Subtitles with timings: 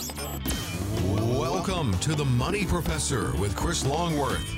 [0.00, 4.56] Welcome to the Money Professor with Chris Longworth.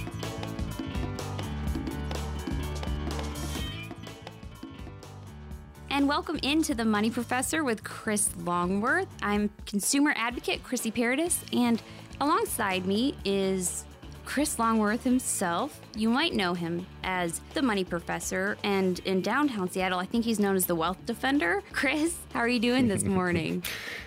[5.90, 9.08] And welcome into the Money Professor with Chris Longworth.
[9.20, 11.82] I'm consumer advocate Chrissy Paradis, and
[12.20, 13.84] alongside me is
[14.24, 15.80] Chris Longworth himself.
[15.96, 20.38] You might know him as the Money Professor, and in downtown Seattle, I think he's
[20.38, 21.62] known as the Wealth Defender.
[21.72, 23.64] Chris, how are you doing this morning?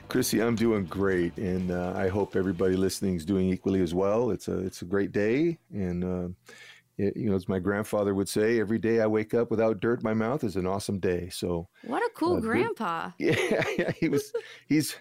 [0.07, 4.29] Chrissy, I'm doing great, and uh, I hope everybody listening is doing equally as well.
[4.29, 6.53] It's a it's a great day, and uh,
[6.97, 9.99] it, you know, as my grandfather would say, every day I wake up without dirt
[9.99, 11.29] in my mouth is an awesome day.
[11.29, 13.11] So what a cool uh, grandpa!
[13.19, 14.31] Good, yeah, yeah, he was.
[14.67, 14.95] he's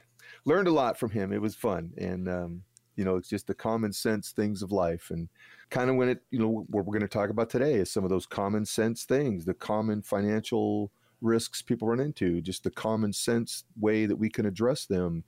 [0.47, 1.33] learned a lot from him.
[1.33, 2.63] It was fun, and um,
[2.97, 5.29] you know, it's just the common sense things of life, and
[5.71, 8.05] kind of when it, you know, what we're going to talk about today is some
[8.05, 13.13] of those common sense things, the common financial risks people run into, just the common
[13.13, 15.25] sense way that we can address them.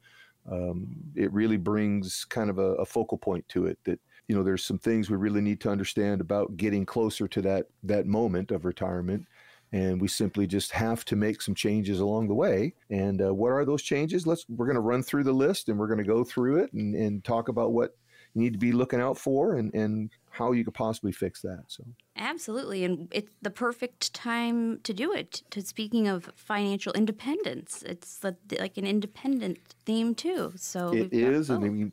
[0.50, 4.44] Um, it really brings kind of a, a, focal point to it that you know
[4.44, 8.52] there's some things we really need to understand about getting closer to that that moment
[8.52, 9.26] of retirement
[9.72, 13.50] and we simply just have to make some changes along the way and uh, what
[13.50, 16.04] are those changes let's we're going to run through the list and we're going to
[16.04, 17.96] go through it and, and talk about what
[18.36, 21.64] need to be looking out for and, and how you could possibly fix that.
[21.68, 21.84] So
[22.16, 25.42] absolutely, and it's the perfect time to do it.
[25.50, 30.52] To speaking of financial independence, it's like an independent theme too.
[30.56, 31.92] So it is, and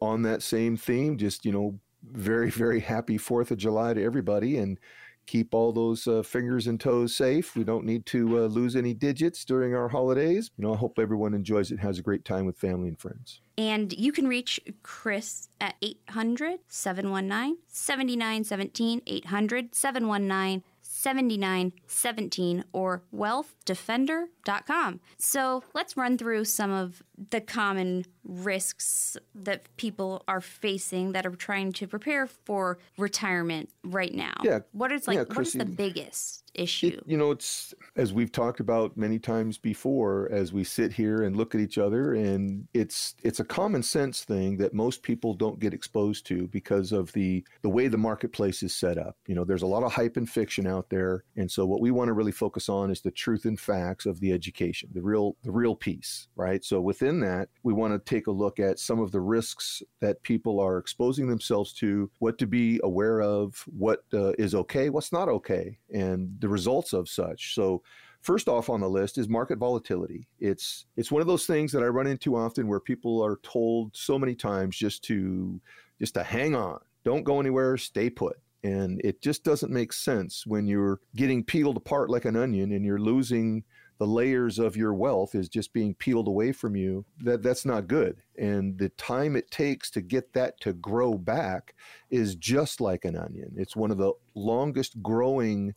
[0.00, 4.58] on that same theme, just you know, very very happy Fourth of July to everybody,
[4.58, 4.78] and
[5.26, 7.56] keep all those uh, fingers and toes safe.
[7.56, 10.50] We don't need to uh, lose any digits during our holidays.
[10.56, 13.40] You know, I hope everyone enjoys it has a great time with family and friends.
[13.56, 20.62] And you can reach Chris at 800 719 7917, 800 719
[21.04, 25.00] 7917 or wealthdefender.com.
[25.18, 31.36] So let's run through some of the common risks that people are facing that are
[31.36, 34.34] trying to prepare for retirement right now.
[34.42, 34.60] Yeah.
[34.72, 36.44] What is like yeah, what is the biggest?
[36.54, 36.86] issue.
[36.88, 41.22] It, you know, it's as we've talked about many times before as we sit here
[41.22, 45.34] and look at each other and it's it's a common sense thing that most people
[45.34, 49.16] don't get exposed to because of the the way the marketplace is set up.
[49.26, 51.90] You know, there's a lot of hype and fiction out there, and so what we
[51.90, 55.36] want to really focus on is the truth and facts of the education, the real
[55.42, 56.64] the real piece, right?
[56.64, 60.22] So within that, we want to take a look at some of the risks that
[60.22, 65.12] people are exposing themselves to, what to be aware of, what uh, is okay, what's
[65.12, 67.54] not okay, and the results of such.
[67.54, 67.82] So
[68.20, 70.28] first off on the list is market volatility.
[70.38, 73.96] It's it's one of those things that I run into often where people are told
[73.96, 75.60] so many times just to
[75.98, 78.36] just to hang on, don't go anywhere, stay put.
[78.62, 82.84] And it just doesn't make sense when you're getting peeled apart like an onion and
[82.84, 83.62] you're losing
[84.04, 87.88] the layers of your wealth is just being peeled away from you that that's not
[87.88, 91.74] good and the time it takes to get that to grow back
[92.10, 95.74] is just like an onion it's one of the longest growing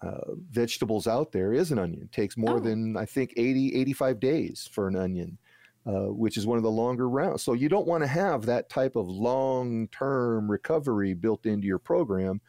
[0.00, 2.02] uh, vegetables out there is an onion.
[2.02, 2.60] It takes more oh.
[2.60, 5.38] than, I think, 80, 85 days for an onion,
[5.84, 7.42] uh, which is one of the longer rounds.
[7.42, 11.80] So you don't want to have that type of long term recovery built into your
[11.80, 12.40] program.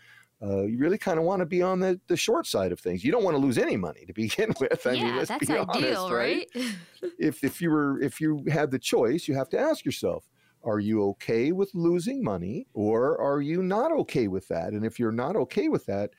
[0.42, 3.04] Uh, you really kind of want to be on the, the short side of things.
[3.04, 4.88] You don't want to lose any money to begin with.
[4.88, 6.48] I yeah, mean, let's that's be ideal, honest, right?
[6.56, 6.76] right?
[7.20, 10.30] if if you were if you had the choice, you have to ask yourself,
[10.64, 14.74] are you okay with losing money or are you not okay with that?
[14.74, 16.12] And if you're not okay with that,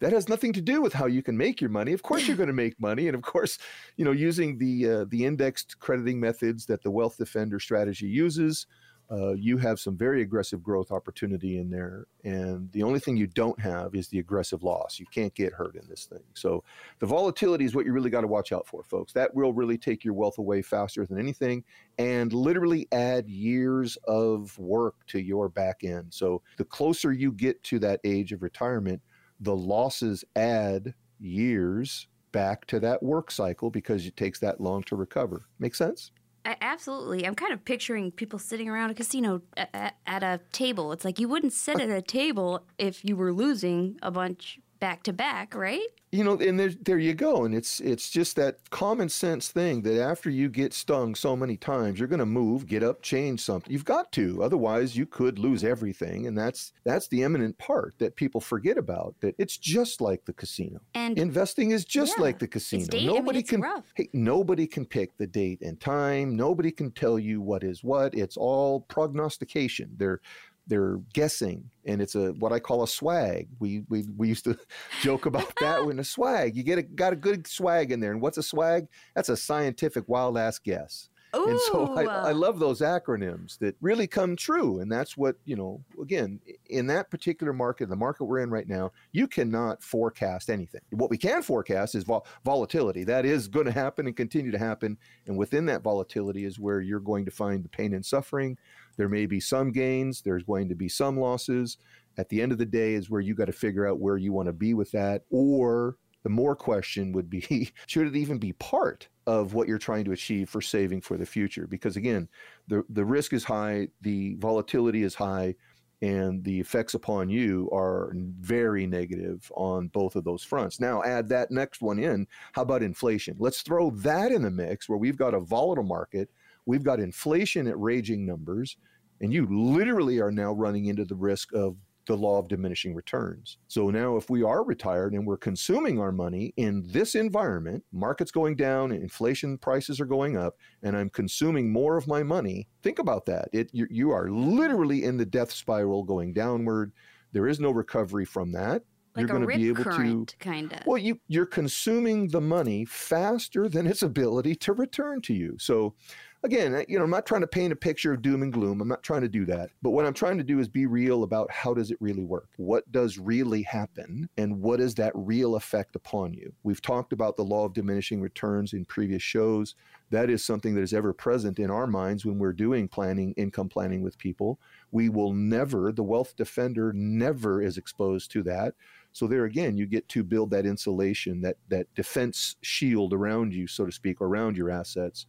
[0.00, 1.92] that has nothing to do with how you can make your money.
[1.92, 3.58] Of course, you're going to make money, and of course,
[3.96, 8.66] you know, using the uh, the indexed crediting methods that the Wealth Defender strategy uses,
[9.10, 12.06] uh, you have some very aggressive growth opportunity in there.
[12.24, 14.98] And the only thing you don't have is the aggressive loss.
[14.98, 16.24] You can't get hurt in this thing.
[16.34, 16.64] So
[16.98, 19.12] the volatility is what you really got to watch out for, folks.
[19.12, 21.64] That will really take your wealth away faster than anything,
[21.98, 26.06] and literally add years of work to your back end.
[26.10, 29.00] So the closer you get to that age of retirement
[29.40, 34.96] the losses add years back to that work cycle because it takes that long to
[34.96, 35.46] recover.
[35.58, 36.12] Make sense?
[36.60, 37.26] Absolutely.
[37.26, 40.92] I'm kind of picturing people sitting around a casino at, at a table.
[40.92, 45.02] It's like you wouldn't sit at a table if you were losing a bunch back
[45.04, 45.86] to back, right?
[46.12, 47.44] you know, and there, there you go.
[47.44, 51.56] And it's it's just that common sense thing that after you get stung so many
[51.56, 53.72] times, you're going to move, get up, change something.
[53.72, 56.26] You've got to, otherwise you could lose everything.
[56.26, 59.14] And that's that's the eminent part that people forget about.
[59.20, 60.80] That it's just like the casino.
[60.94, 62.86] And investing is just yeah, like the casino.
[62.86, 63.92] Date, nobody I mean, can rough.
[63.94, 66.36] hey, nobody can pick the date and time.
[66.36, 68.14] Nobody can tell you what is what.
[68.14, 69.90] It's all prognostication.
[69.96, 70.20] They're
[70.66, 73.48] they're guessing and it's a what I call a swag.
[73.58, 74.58] We we, we used to
[75.02, 76.56] joke about that when a swag.
[76.56, 78.12] You get a got a good swag in there.
[78.12, 78.88] And what's a swag?
[79.14, 81.08] That's a scientific wild ass guess.
[81.44, 84.80] And so I, I love those acronyms that really come true.
[84.80, 86.40] And that's what, you know, again,
[86.70, 90.80] in that particular market, the market we're in right now, you cannot forecast anything.
[90.90, 93.04] What we can forecast is vol- volatility.
[93.04, 94.96] That is going to happen and continue to happen.
[95.26, 98.56] And within that volatility is where you're going to find the pain and suffering.
[98.96, 101.78] There may be some gains, there's going to be some losses.
[102.18, 104.32] At the end of the day, is where you got to figure out where you
[104.32, 105.22] want to be with that.
[105.30, 110.04] Or the more question would be should it even be part of what you're trying
[110.04, 111.66] to achieve for saving for the future?
[111.66, 112.28] Because again,
[112.68, 115.54] the, the risk is high, the volatility is high,
[116.02, 120.78] and the effects upon you are very negative on both of those fronts.
[120.78, 122.26] Now, add that next one in.
[122.52, 123.36] How about inflation?
[123.38, 126.28] Let's throw that in the mix where we've got a volatile market,
[126.66, 128.76] we've got inflation at raging numbers,
[129.20, 131.76] and you literally are now running into the risk of
[132.06, 133.58] the law of diminishing returns.
[133.68, 138.30] So now, if we are retired and we're consuming our money in this environment, markets
[138.30, 142.98] going down, inflation prices are going up, and I'm consuming more of my money, think
[142.98, 143.48] about that.
[143.52, 146.92] It, you, you are literally in the death spiral going downward.
[147.32, 148.82] There is no recovery from that.
[149.16, 150.86] like you're going to be able to current, kind of.
[150.86, 155.56] well, you you're consuming the money faster than its ability to return to you.
[155.58, 155.94] So
[156.42, 158.80] again, you know, I'm not trying to paint a picture of doom and gloom.
[158.80, 159.70] I'm not trying to do that.
[159.82, 162.48] But what I'm trying to do is be real about how does it really work?
[162.56, 166.52] What does really happen and what is that real effect upon you?
[166.62, 169.74] We've talked about the law of diminishing returns in previous shows.
[170.10, 173.68] That is something that is ever present in our minds when we're doing planning, income
[173.68, 174.60] planning with people.
[174.92, 178.74] We will never, the wealth defender never is exposed to that.
[179.12, 183.66] So there again, you get to build that insulation, that that defense shield around you,
[183.66, 185.26] so to speak, around your assets.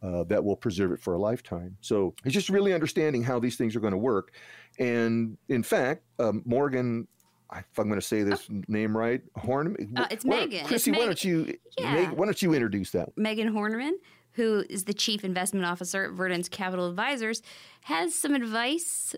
[0.00, 1.76] Uh, that will preserve it for a lifetime.
[1.80, 4.32] So it's just really understanding how these things are going to work.
[4.78, 7.08] And in fact, um, Morgan,
[7.52, 9.92] if I'm going to say this name right, Horn.
[9.96, 10.60] Uh, it's why- Megan.
[10.60, 11.52] It's Chrissy, why don't you?
[11.78, 11.94] Yeah.
[11.94, 13.08] Meg- why don't you introduce that?
[13.16, 13.92] Megan Horneman,
[14.32, 17.42] who is the chief investment officer at Verdence Capital Advisors,
[17.82, 19.16] has some advice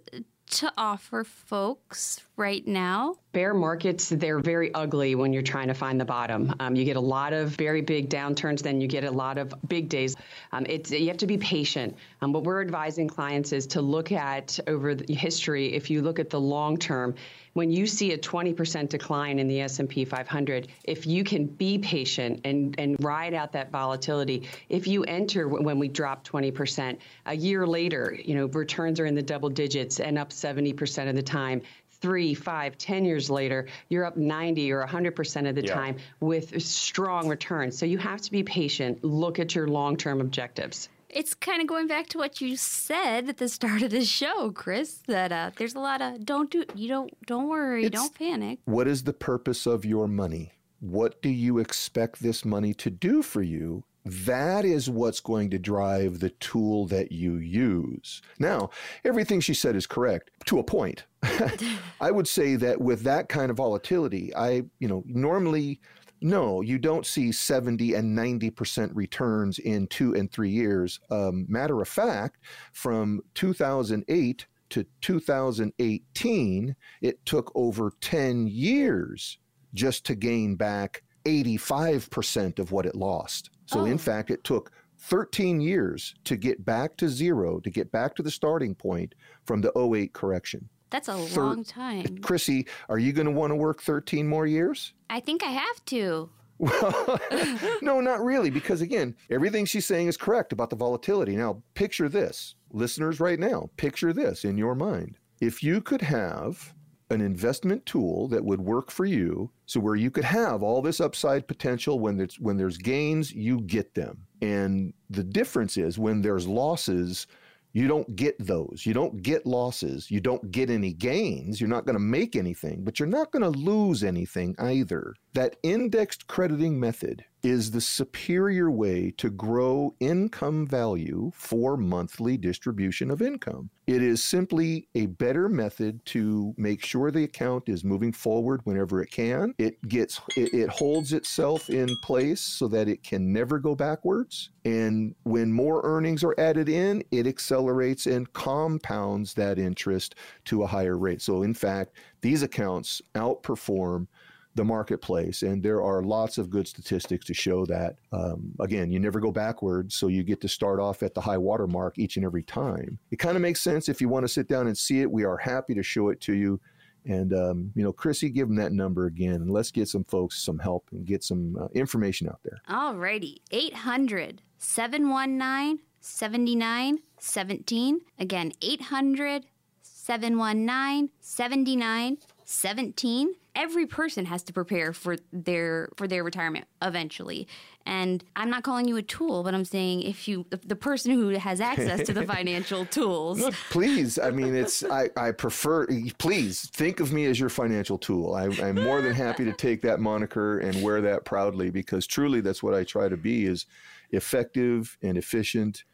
[0.50, 3.16] to offer folks right now.
[3.32, 6.54] Bear markets, they're very ugly when you're trying to find the bottom.
[6.58, 9.54] Um, you get a lot of very big downturns, then you get a lot of
[9.68, 10.16] big days.
[10.52, 11.96] Um, it's, you have to be patient.
[12.20, 16.18] Um, what we're advising clients is to look at over the history, if you look
[16.18, 17.14] at the long term,
[17.52, 22.40] when you see a 20% decline in the S&P 500, if you can be patient
[22.44, 27.66] and, and ride out that volatility, if you enter when we drop 20%, a year
[27.66, 31.62] later, you know, returns are in the double digits and up 70% of the time
[32.00, 35.74] three, five, ten years later, you're up 90 or 100% of the Yeah.
[35.74, 37.76] time with strong returns.
[37.76, 39.04] So you have to be patient.
[39.04, 40.88] Look at your long term objectives.
[41.12, 44.50] It's kind of going back to what you said at the start of the show,
[44.52, 45.00] Chris.
[45.06, 48.60] That uh, there's a lot of don't do you don't don't worry, It's- don't panic.
[48.64, 50.52] What is the purpose of your money?
[50.80, 53.84] What do you expect this money to do for you?
[54.06, 58.22] That is what's going to drive the tool that you use.
[58.38, 58.70] Now,
[59.04, 61.04] everything she said is correct to a point.
[62.00, 65.80] I would say that with that kind of volatility, I, you know, normally
[66.20, 71.00] no, you don't see 70 and 90% returns in two and three years.
[71.10, 72.38] Um, matter of fact,
[72.72, 79.38] from 2008 to 2018, it took over 10 years
[79.74, 83.50] just to gain back 85% of what it lost.
[83.66, 83.98] So, in Oh.
[83.98, 88.30] fact, it took 13 years to get back to zero, to get back to the
[88.30, 89.14] starting point
[89.44, 90.68] from the 08 correction.
[90.90, 92.18] That's a Thir- long time.
[92.18, 94.92] Chrissy, are you going to want to work 13 more years?
[95.08, 96.30] I think I have to.
[97.82, 101.34] no, not really, because again, everything she's saying is correct about the volatility.
[101.36, 105.16] Now, picture this, listeners, right now, picture this in your mind.
[105.40, 106.74] If you could have
[107.08, 111.00] an investment tool that would work for you, so where you could have all this
[111.00, 114.26] upside potential when there's when there's gains, you get them.
[114.42, 117.26] And the difference is when there's losses,
[117.72, 118.84] you don't get those.
[118.84, 120.10] You don't get losses.
[120.10, 121.60] You don't get any gains.
[121.60, 125.14] You're not going to make anything, but you're not going to lose anything either.
[125.32, 133.10] That indexed crediting method is the superior way to grow income value for monthly distribution
[133.10, 133.70] of income.
[133.86, 139.02] It is simply a better method to make sure the account is moving forward whenever
[139.02, 139.54] it can.
[139.58, 144.50] It gets it, it holds itself in place so that it can never go backwards.
[144.64, 150.14] And when more earnings are added in, it accelerates and compounds that interest
[150.46, 151.22] to a higher rate.
[151.22, 154.06] So in fact, these accounts outperform
[154.54, 155.42] the marketplace.
[155.42, 157.96] And there are lots of good statistics to show that.
[158.12, 161.38] Um, again, you never go backwards, so you get to start off at the high
[161.38, 162.98] water mark each and every time.
[163.10, 165.10] It kind of makes sense if you want to sit down and see it.
[165.10, 166.60] We are happy to show it to you.
[167.06, 169.36] And, um, you know, Chrissy, give them that number again.
[169.36, 172.60] And let's get some folks some help and get some uh, information out there.
[172.68, 173.36] Alrighty.
[173.50, 178.00] 800 719 79 17.
[178.18, 179.46] Again, 800
[179.82, 187.48] 719 79 17 every person has to prepare for their for their retirement eventually.
[187.86, 191.30] And i'm not calling you a tool but i'm saying if you the person who
[191.30, 194.18] has access to the financial tools please.
[194.18, 195.86] I mean it's i i prefer
[196.18, 198.34] please think of me as your financial tool.
[198.34, 202.40] I, i'm more than happy to take that moniker and wear that proudly because truly
[202.40, 203.66] that's what i try to be is
[204.10, 205.84] effective and efficient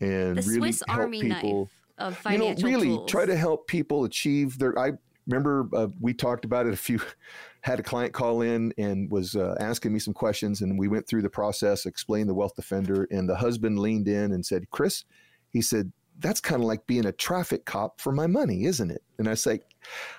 [0.00, 1.70] and the really Swiss help Army people.
[1.98, 3.10] knife of you know really tools.
[3.10, 4.92] try to help people achieve their i
[5.26, 7.00] remember uh, we talked about it a few
[7.62, 11.06] had a client call in and was uh, asking me some questions and we went
[11.06, 15.04] through the process explained the wealth defender and the husband leaned in and said chris
[15.52, 19.02] he said that's kind of like being a traffic cop for my money isn't it?
[19.18, 19.64] And i was like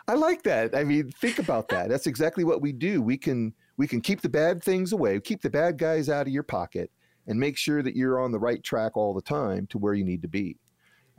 [0.07, 0.75] i like that.
[0.75, 1.89] I mean think about that.
[1.89, 3.01] That's exactly what we do.
[3.01, 6.33] We can we can keep the bad things away keep the bad guys out of
[6.33, 6.91] your pocket
[7.27, 10.03] and make sure that you're on the right track all the time to where you
[10.03, 10.57] need to be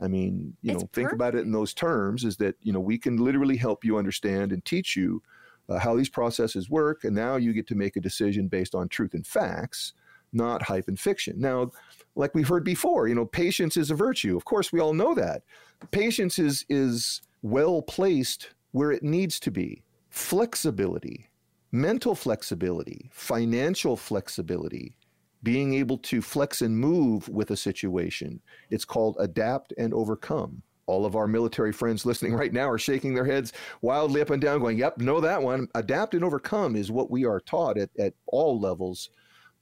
[0.01, 2.79] I mean, you It's know, think about it in those terms is that, you know,
[2.79, 5.21] we can literally help you understand and teach you
[5.67, 7.03] uh, how these processes work.
[7.03, 9.93] And now you get to make a decision based on truth and facts,
[10.31, 11.35] not hype and fiction.
[11.39, 11.71] Now,
[12.15, 14.37] like we've heard before, you know, patience is a virtue.
[14.37, 15.43] Of course, we all know that.
[15.91, 19.83] Patience is, is well placed where it needs to be.
[20.09, 21.29] Flexibility,
[21.71, 24.95] mental flexibility, financial flexibility,
[25.43, 28.41] being able to flex and move with a situation.
[28.69, 30.61] It's called adapt and overcome.
[30.85, 34.41] All of our military friends listening right now are shaking their heads wildly up and
[34.41, 35.67] down, going, Yep, know that one.
[35.75, 39.09] Adapt and overcome is what we are taught at, at all levels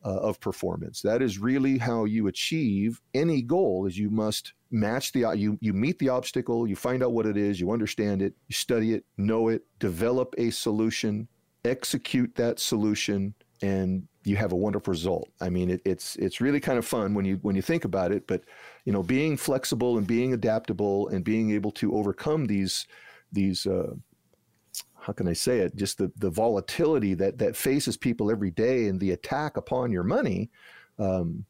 [0.06, 1.02] uh, of performance.
[1.02, 5.74] That is really how you achieve any goal is you must match the you you
[5.74, 9.04] meet the obstacle, you find out what it is, you understand it, you study it,
[9.18, 11.28] know it, develop a solution,
[11.66, 15.30] execute that solution, and you have a wonderful result.
[15.40, 18.12] I mean, it, it's it's really kind of fun when you when you think about
[18.12, 18.28] it.
[18.28, 18.42] But
[18.86, 22.88] you know, being flexible and being adaptable and being able to overcome these
[23.32, 23.94] these uh,
[25.00, 25.76] how can I say it?
[25.76, 30.04] Just the the volatility that that faces people every day and the attack upon your
[30.04, 30.50] money.
[31.00, 31.46] Um,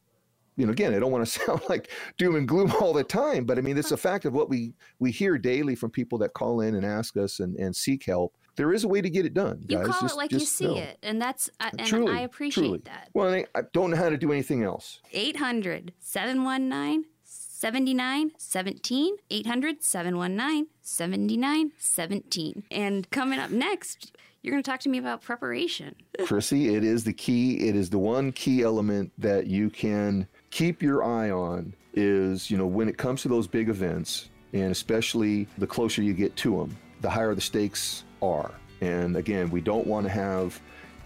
[0.56, 3.44] you know, again, I don't want to sound like doom and gloom all the time,
[3.44, 6.34] but I mean, it's a fact of what we we hear daily from people that
[6.34, 9.24] call in and ask us and, and seek help there is a way to get
[9.24, 9.64] it done.
[9.68, 9.86] You guys.
[9.86, 10.76] call just, it like you see know.
[10.76, 12.82] it, and that's I and Truly, I appreciate truly.
[12.84, 13.08] that.
[13.14, 15.00] Well, I, I don't know how to do anything else.
[15.12, 19.16] 800 719 79 17.
[19.30, 22.62] 800 719 79 17.
[22.72, 25.94] And coming up next, you're going to talk to me about preparation.
[26.26, 27.68] Chrissy, it is the key.
[27.68, 32.58] It is the one key element that you can keep your eye on is, you
[32.58, 36.58] know, when it comes to those big events, and especially the closer you get to
[36.58, 38.52] them, the higher the stakes are.
[38.80, 40.60] And again, we don't want to have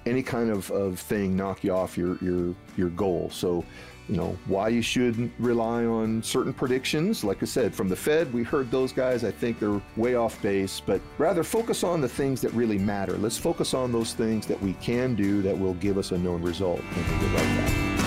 [0.05, 3.31] any kind of, of thing knock you off your, your, your goal.
[3.33, 3.65] So,
[4.09, 7.23] you know, why you shouldn't rely on certain predictions.
[7.23, 9.23] Like I said, from the Fed, we heard those guys.
[9.25, 13.17] I think they're way off base, but rather focus on the things that really matter.
[13.17, 16.43] Let's focus on those things that we can do that will give us a known
[16.43, 16.81] result.
[16.81, 18.02] And we'll get right back.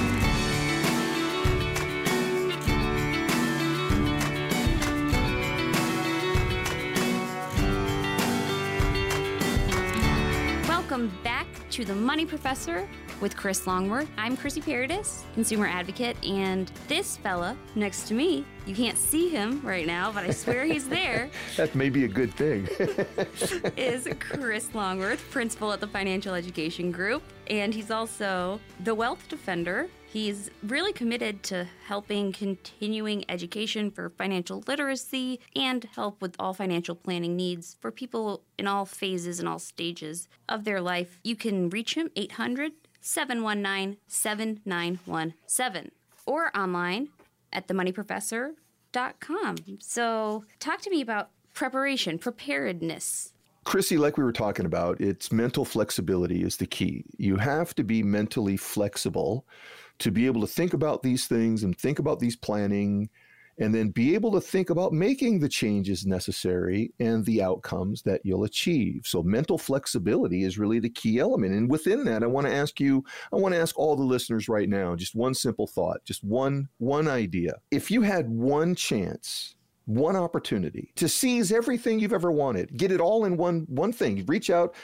[11.76, 12.88] To the Money Professor
[13.20, 14.08] with Chris Longworth.
[14.18, 19.60] I'm Chrissy Paradis, consumer advocate, and this fella next to me, you can't see him
[19.62, 22.70] right now, but I swear he's there, That may be a good thing.
[23.76, 29.90] is Chris Longworth, principal at the Financial Education Group, and he's also the Wealth Defender.
[30.16, 36.96] He's really committed to helping continuing education for financial literacy and help with all financial
[36.96, 41.20] planning needs for people in all phases and all stages of their life.
[41.26, 45.92] You can reach him 800 719 7917
[46.26, 47.10] or online
[47.52, 49.56] at themoneyprofessor.com.
[49.82, 53.34] So, talk to me about preparation, preparedness.
[53.66, 57.04] Chrissy, like we were talking about, it's mental flexibility is the key.
[57.18, 59.46] You have to be mentally flexible
[60.00, 63.10] to be able to think about these things and think about these planning
[63.58, 68.22] and then be able to think about making the changes necessary and the outcomes that
[68.24, 69.04] you'll achieve.
[69.06, 71.54] So mental flexibility is really the key element.
[71.54, 74.50] And within that, I want to ask you, I want to ask all the listeners
[74.50, 77.54] right now, just one simple thought, just one one idea.
[77.72, 83.00] If you had one chance one opportunity to seize everything you've ever wanted, get it
[83.00, 84.26] all in one one thing.
[84.28, 84.76] Reach out,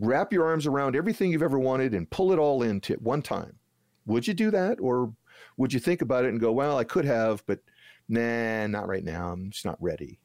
[0.00, 3.58] wrap your arms around everything you've ever wanted, and pull it all into one time.
[4.06, 5.12] Would you do that, or
[5.56, 7.60] would you think about it and go, "Well, I could have, but
[8.08, 9.32] nah, not right now.
[9.32, 10.20] I'm just not ready."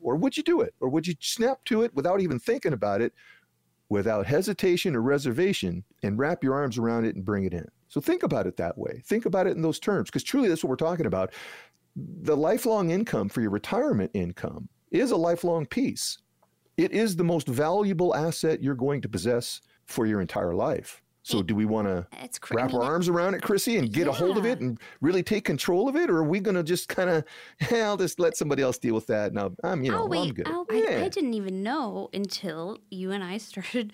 [0.00, 3.00] Or would you do it, or would you snap to it without even thinking about
[3.00, 3.12] it,
[3.88, 7.68] without hesitation or reservation, and wrap your arms around it and bring it in?
[7.88, 9.02] So think about it that way.
[9.06, 11.32] Think about it in those terms, because truly, that's what we're talking about
[11.96, 16.18] the lifelong income for your retirement income is a lifelong piece.
[16.76, 21.02] It is the most valuable asset you're going to possess for your entire life.
[21.22, 22.06] So, do we want to
[22.50, 24.12] wrap our arms around it, Chrissy, and get yeah.
[24.12, 26.62] a hold of it and really take control of it, or are we going to
[26.62, 27.24] just kind of,
[27.58, 29.34] hey, I'll just let somebody else deal with that?
[29.34, 30.48] Now, I'm, you know, I'll wait, I'm good.
[30.48, 31.00] I'll, yeah.
[31.00, 33.92] I, I didn't even know until you and I started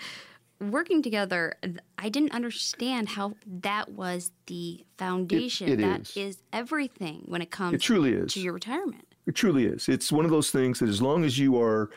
[0.61, 1.57] working together,
[1.99, 5.69] I didn't understand how that was the foundation.
[5.69, 6.17] It, it that is.
[6.17, 6.43] is.
[6.53, 8.33] everything when it comes it truly is.
[8.35, 9.07] to your retirement.
[9.27, 9.89] It truly is.
[9.89, 11.91] It's one of those things that as long as you are,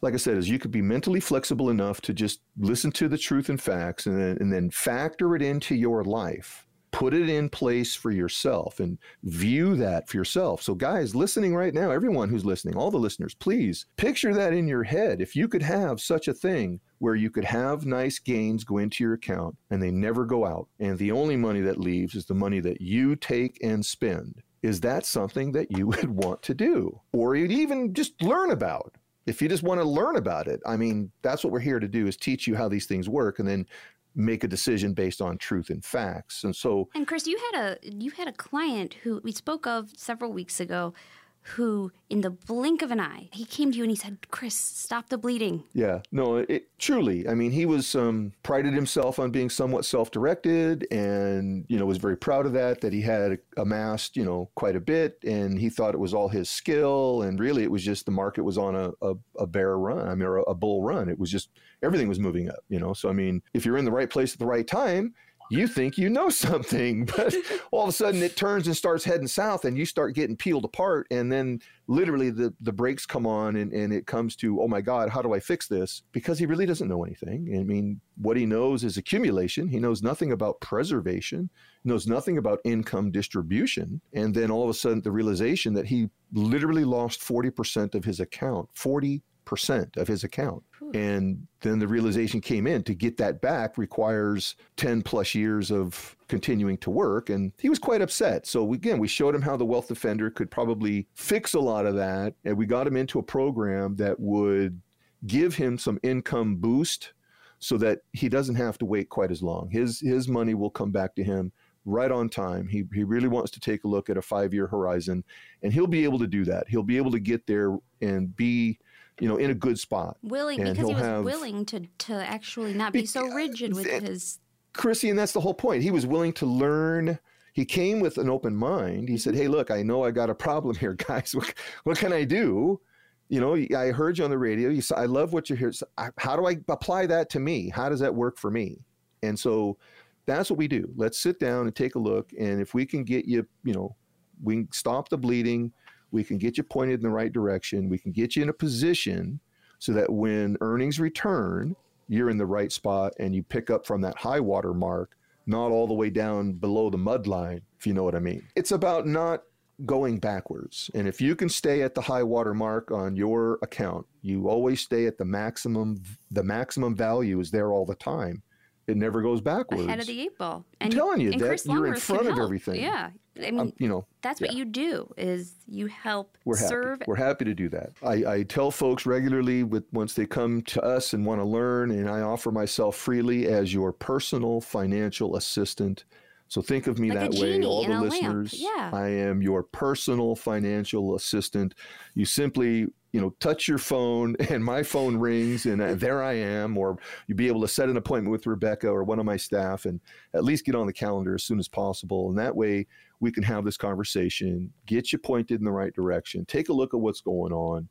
[0.00, 3.18] like I said, is you could be mentally flexible enough to just listen to the
[3.18, 7.48] truth and facts and then, and then factor it into your life put it in
[7.48, 10.62] place for yourself and view that for yourself.
[10.62, 14.68] So, guys, listening right now, everyone who's listening, all the listeners, please picture that in
[14.68, 15.20] your head.
[15.20, 19.02] If you could have such a thing where you could have nice gains go into
[19.02, 22.34] your account and they never go out, and the only money that leaves is the
[22.34, 24.42] money that you take and spend.
[24.62, 27.00] Is that something that you would want to do?
[27.12, 28.94] Or you'd even just learn about?
[29.26, 31.88] If you just want to learn about it, I mean, that's what we're here to
[31.88, 33.66] do is teach you how these things work and then
[34.14, 36.44] make a decision based on truth and facts.
[36.44, 39.90] And so And Chris, you had a you had a client who we spoke of
[39.96, 40.92] several weeks ago
[41.42, 44.54] who, in the blink of an eye, he came to you and he said, Chris,
[44.54, 45.64] stop the bleeding.
[45.72, 47.28] Yeah, no, it, truly.
[47.28, 51.86] I mean, he was um, prided himself on being somewhat self directed and, you know,
[51.86, 55.18] was very proud of that, that he had amassed, you know, quite a bit.
[55.24, 57.22] And he thought it was all his skill.
[57.22, 60.14] And really, it was just the market was on a, a, a bear run, I
[60.14, 61.08] mean, a, a bull run.
[61.08, 61.50] It was just
[61.82, 62.92] everything was moving up, you know.
[62.92, 65.14] So, I mean, if you're in the right place at the right time,
[65.52, 67.34] you think you know something, but
[67.70, 70.64] all of a sudden it turns and starts heading south and you start getting peeled
[70.64, 71.06] apart.
[71.10, 74.80] And then literally the, the brakes come on and, and it comes to, oh my
[74.80, 76.02] God, how do I fix this?
[76.12, 77.56] Because he really doesn't know anything.
[77.58, 79.68] I mean, what he knows is accumulation.
[79.68, 81.50] He knows nothing about preservation,
[81.84, 84.00] knows nothing about income distribution.
[84.12, 88.20] And then all of a sudden the realization that he literally lost 40% of his
[88.20, 90.62] account, 40 percent of his account.
[90.94, 96.16] And then the realization came in to get that back requires 10 plus years of
[96.26, 97.28] continuing to work.
[97.28, 98.46] And he was quite upset.
[98.46, 101.96] So again, we showed him how the wealth defender could probably fix a lot of
[101.96, 102.32] that.
[102.46, 104.80] And we got him into a program that would
[105.26, 107.12] give him some income boost
[107.58, 109.68] so that he doesn't have to wait quite as long.
[109.70, 111.52] His his money will come back to him
[111.84, 112.68] right on time.
[112.68, 115.24] He, he really wants to take a look at a five year horizon,
[115.62, 116.68] and he'll be able to do that.
[116.68, 118.78] He'll be able to get there and be
[119.22, 120.16] you know, in a good spot.
[120.24, 123.86] Willing and because he was have, willing to to actually not be so rigid with
[123.86, 124.40] his.
[124.72, 125.84] Chrissy, and that's the whole point.
[125.84, 127.20] He was willing to learn.
[127.52, 129.08] He came with an open mind.
[129.08, 131.36] He said, "Hey, look, I know I got a problem here, guys.
[131.36, 131.54] What,
[131.84, 132.80] what can I do?"
[133.28, 134.70] You know, I heard you on the radio.
[134.70, 135.70] You said, "I love what you hear.
[136.18, 137.68] How do I apply that to me?
[137.68, 138.80] How does that work for me?"
[139.22, 139.78] And so,
[140.26, 140.92] that's what we do.
[140.96, 142.32] Let's sit down and take a look.
[142.36, 143.94] And if we can get you, you know,
[144.42, 145.72] we stop the bleeding
[146.12, 147.88] we can get you pointed in the right direction.
[147.88, 149.40] We can get you in a position
[149.78, 151.74] so that when earnings return,
[152.08, 155.70] you're in the right spot and you pick up from that high water mark, not
[155.70, 158.46] all the way down below the mud line, if you know what I mean.
[158.54, 159.42] It's about not
[159.86, 160.90] going backwards.
[160.94, 164.80] And if you can stay at the high water mark on your account, you always
[164.80, 168.42] stay at the maximum the maximum value is there all the time.
[168.86, 169.84] It never goes backwards.
[169.84, 170.64] Ahead of the eight ball.
[170.80, 172.80] And, I'm telling you that you're in front of everything.
[172.80, 173.10] Yeah.
[173.36, 174.58] I mean, um, you know, that's what yeah.
[174.58, 176.98] you do is you help We're serve.
[176.98, 177.04] Happy.
[177.08, 177.92] We're happy to do that.
[178.02, 181.92] I, I tell folks regularly with once they come to us and want to learn,
[181.92, 186.04] and I offer myself freely as your personal financial assistant.
[186.48, 188.52] So think of me like that way, all the listeners.
[188.52, 188.90] Yeah.
[188.92, 191.74] I am your personal financial assistant.
[192.14, 196.32] You simply you know, touch your phone and my phone rings and uh, there I
[196.34, 196.96] am, or
[197.26, 200.00] you'd be able to set an appointment with Rebecca or one of my staff and
[200.34, 202.28] at least get on the calendar as soon as possible.
[202.28, 202.86] And that way
[203.20, 206.94] we can have this conversation, get you pointed in the right direction, take a look
[206.94, 207.88] at what's going on.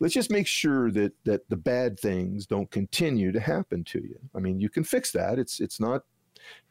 [0.00, 4.18] Let's just make sure that that the bad things don't continue to happen to you.
[4.34, 5.38] I mean, you can fix that.
[5.38, 6.02] It's it's not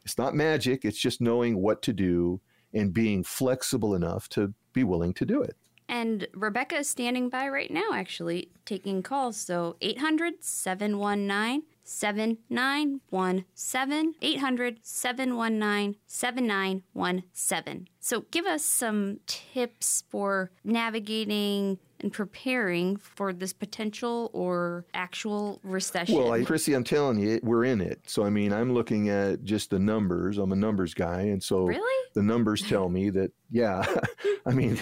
[0.04, 0.84] it's not magic.
[0.84, 2.40] It's just knowing what to do
[2.74, 5.56] and being flexible enough to be willing to do it.
[5.88, 9.36] And Rebecca is standing by right now, actually, taking calls.
[9.36, 14.14] So 800 719 7917.
[14.22, 17.88] 800 719 7917.
[18.00, 26.16] So give us some tips for navigating and preparing for this potential or actual recession?
[26.16, 28.00] Well, I, Chrissy, I'm telling you, we're in it.
[28.06, 30.38] So, I mean, I'm looking at just the numbers.
[30.38, 31.22] I'm a numbers guy.
[31.22, 32.08] And so really?
[32.14, 33.84] the numbers tell me that, yeah,
[34.46, 34.78] I mean,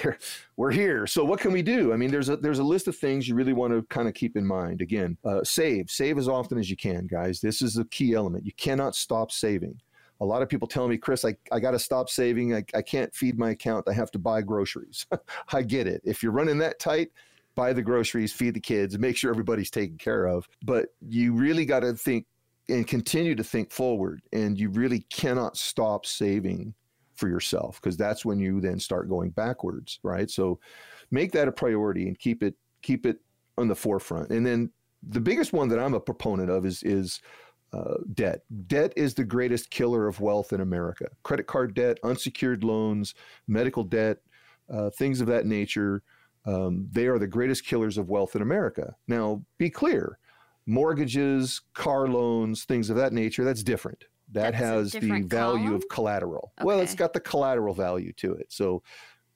[0.57, 1.07] we're here.
[1.07, 1.93] So what can we do?
[1.93, 4.15] I mean, there's a, there's a list of things you really want to kind of
[4.15, 4.81] keep in mind.
[4.81, 7.41] Again, uh, save, save as often as you can, guys.
[7.41, 8.47] This is a key element.
[8.47, 9.81] You cannot stop saving.
[10.21, 12.55] A lot of people tell me, Chris, I, I got to stop saving.
[12.55, 13.89] I, I can't feed my account.
[13.89, 15.07] I have to buy groceries.
[15.53, 16.03] I get it.
[16.05, 17.11] If you're running that tight,
[17.55, 20.49] buy the groceries, feed the kids, make sure everybody's taken care of.
[20.63, 22.27] But you really got to think
[22.69, 24.23] and continue to think forward.
[24.33, 26.75] And you really cannot stop saving
[27.15, 30.31] for yourself because that's when you then start going backwards, right?
[30.31, 30.59] So
[31.11, 33.19] make that a priority and keep it keep it
[33.59, 34.31] on the forefront.
[34.31, 34.71] And then
[35.03, 37.21] the biggest one that I'm a proponent of is is
[37.73, 38.43] uh, debt.
[38.67, 41.07] Debt is the greatest killer of wealth in America.
[41.23, 43.15] Credit card debt, unsecured loans,
[43.47, 44.19] medical debt,
[44.73, 46.03] uh, things of that nature.
[46.47, 48.95] Um, they are the greatest killers of wealth in America.
[49.07, 50.19] Now, be clear
[50.67, 54.05] mortgages, car loans, things of that nature, that's different.
[54.33, 55.75] That That's has the value column?
[55.75, 56.53] of collateral.
[56.63, 58.47] Well, it's got the collateral value to it.
[58.53, 58.83] So,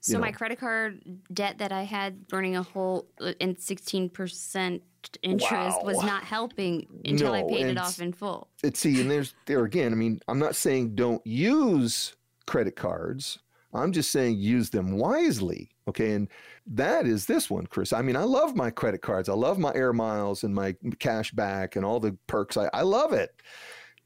[0.04, 0.36] So my know.
[0.36, 1.00] credit card
[1.32, 4.82] debt that I had burning a hole uh, in 16%
[5.22, 8.48] interest was not helping until I paid it off in full.
[8.62, 12.14] it see and there's there again i mean i'm not saying don't use
[12.46, 13.38] credit cards.
[13.74, 16.12] I'm just saying use them wisely okay?
[16.12, 16.28] And
[16.66, 17.92] that is this one chris.
[17.92, 19.28] I mean i love my credit cards.
[19.28, 22.56] I love my air miles and my cash back and all the perks.
[22.56, 23.30] I, I love it.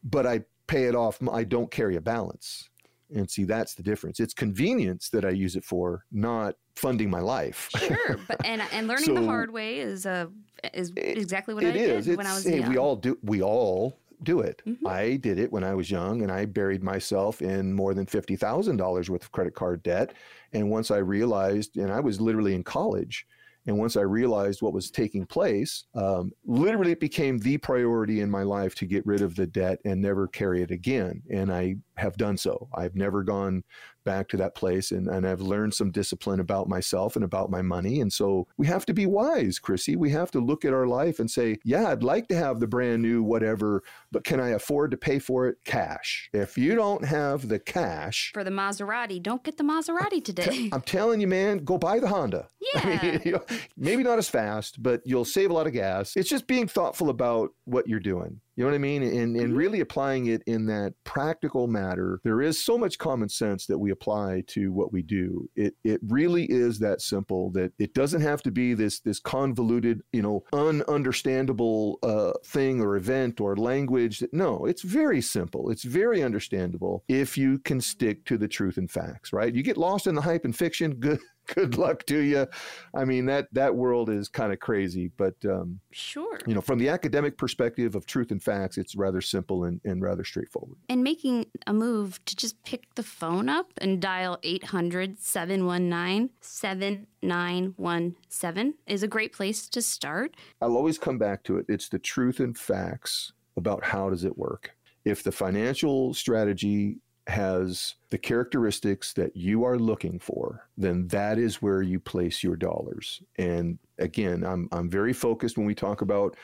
[0.03, 1.19] But i pay it off.
[1.33, 2.69] I don't carry a balance
[3.15, 7.21] and see that's the difference it's convenience that i use it for not funding my
[7.21, 10.27] life Sure, but and and learning the hard way is uh
[10.75, 12.07] is exactly what It I is.
[12.07, 12.69] did when I It's- was hey, young.
[12.71, 13.17] we all do.
[13.23, 14.61] We all do it.
[14.67, 14.85] Mhm.
[14.87, 18.35] I did it when I was young, and I buried myself in more than fifty
[18.35, 20.15] thousand dollars worth of credit card debt.
[20.53, 23.25] And once I realized, and I was literally in college,
[23.67, 28.29] and once I realized what was taking place, um, literally it became the priority in
[28.31, 31.23] my life to get rid of the debt and never carry it again.
[31.31, 32.69] And I have done so.
[32.75, 33.65] I've never gone
[34.05, 37.61] back to that place and, and I've learned some discipline about myself and about my
[37.61, 38.01] money.
[38.01, 39.97] And so we have to be wise, Chrissy.
[39.97, 42.67] We have to look at our life and say, yeah, I'd like to have the
[42.67, 46.31] brand new whatever, but can I afford to pay for it cash?
[46.33, 50.71] If you don't have the cash, For the Maserati, don't get the Maserati today.
[50.73, 52.49] I'm telling you, man, go buy the Honda.
[52.77, 53.19] I mean, Yeah.
[53.25, 53.45] you know,
[53.77, 56.17] maybe not as fast, but you'll save a lot of gas.
[56.17, 58.41] It's just being thoughtful about what you're doing.
[58.59, 59.05] You know what I mean?
[59.05, 62.21] And, and really applying it in that practical matter.
[62.25, 65.49] There is so much common sense that we apply to what we do.
[65.55, 70.03] It it really is that simple that it doesn't have to be this this convoluted,
[70.13, 74.25] you know, ununderstandable uh, thing or event or language.
[74.33, 75.71] No, it's very simple.
[75.71, 79.55] It's very understandable if you can stick to the truth and facts, right?
[79.55, 81.21] You get lost in the hype and fiction, good
[81.55, 82.47] good luck to you.
[82.95, 86.39] I mean that that world is kind of crazy, but um, sure.
[86.47, 90.03] you know, from the academic perspective of truth and facts, it's rather simple and, and
[90.03, 90.77] rather straightforward.
[90.89, 98.75] And making a move to just pick the phone up and dial 800 719 7917
[98.87, 100.37] is a great place to start.
[100.61, 101.67] I'll always come back to it.
[101.69, 104.73] It's the truth and facts about how does it work.
[105.05, 111.61] If the financial strategy has the characteristics that you are looking for, then that is
[111.63, 113.23] where you place your dollars.
[113.37, 116.37] And again, I'm I'm very focused when we talk about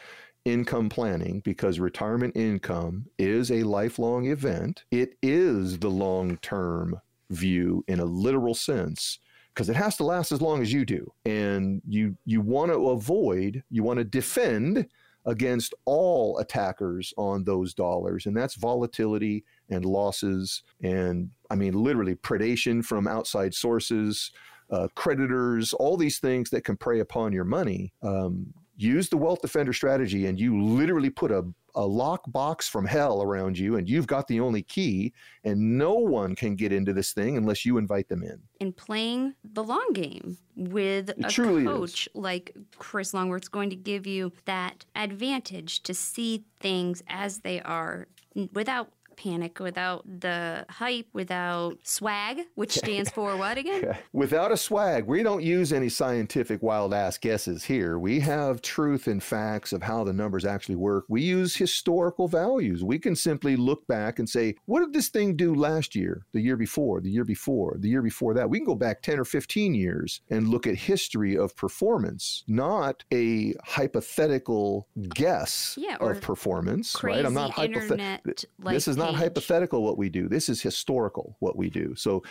[0.44, 4.84] income planning because retirement income is a lifelong event.
[4.90, 9.18] It is the long-term view in a literal sense
[9.54, 11.12] because it has to last as long as you do.
[11.24, 14.86] And you you want to avoid, you want to defend
[15.26, 22.14] against all attackers on those dollars and that's volatility and losses and I mean literally
[22.14, 24.32] predation from outside sources,
[24.70, 27.92] uh, creditors, all these things that can prey upon your money.
[28.02, 32.84] Um, use the wealth defender strategy and you literally put a a lock box from
[32.87, 35.12] hell around you and you've got the only key
[35.44, 38.40] and no one can get into this thing unless you invite them in.
[38.60, 41.68] And playing the long game with a truly is.
[41.68, 47.60] coach like Chris Longworth's going to give you that advantage to see things as they
[47.60, 48.08] are
[48.52, 53.96] without panic, without the hype, without swag, which stands for what again?
[54.12, 57.98] Without a swag, we don't use any scientific wild ass guesses here.
[57.98, 61.05] We have truth and facts of how the numbers actually work.
[61.09, 62.83] We use historical values.
[62.85, 66.40] We can simply look back and say, what did this thing do last year, the
[66.40, 68.48] year before, the year before, the year before that?
[68.48, 73.05] We can go back 10 or 15 years and look at history of performance, not
[73.12, 77.24] a hypothetical guess Yeah, of performance, right?
[77.24, 79.20] I'm not hypothet- internet like This is not page.
[79.20, 80.28] hypothetical what we do.
[80.28, 81.94] This is historical what we do.
[81.96, 82.22] So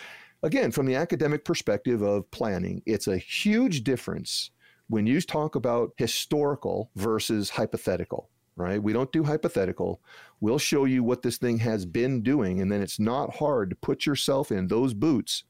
[0.43, 4.51] again, from the academic perspective of planning, it's a huge difference
[4.89, 8.83] when you talk about historical versus hypothetical, right?
[8.83, 10.01] We don't do hypothetical.
[10.41, 13.75] We'll show you what this thing has been doing, and then it's not hard to
[13.77, 15.43] put yourself in those boots,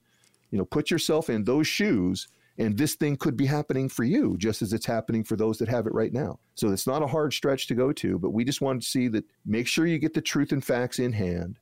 [0.52, 2.28] you know, put yourself in those shoes.
[2.60, 5.70] And this thing could be happening for you just as it's happening for those that
[5.70, 6.38] have it right now.
[6.54, 9.08] So it's not a hard stretch to go to, but we just wanted to see
[9.10, 11.58] that make sure you get the truth and facts in hand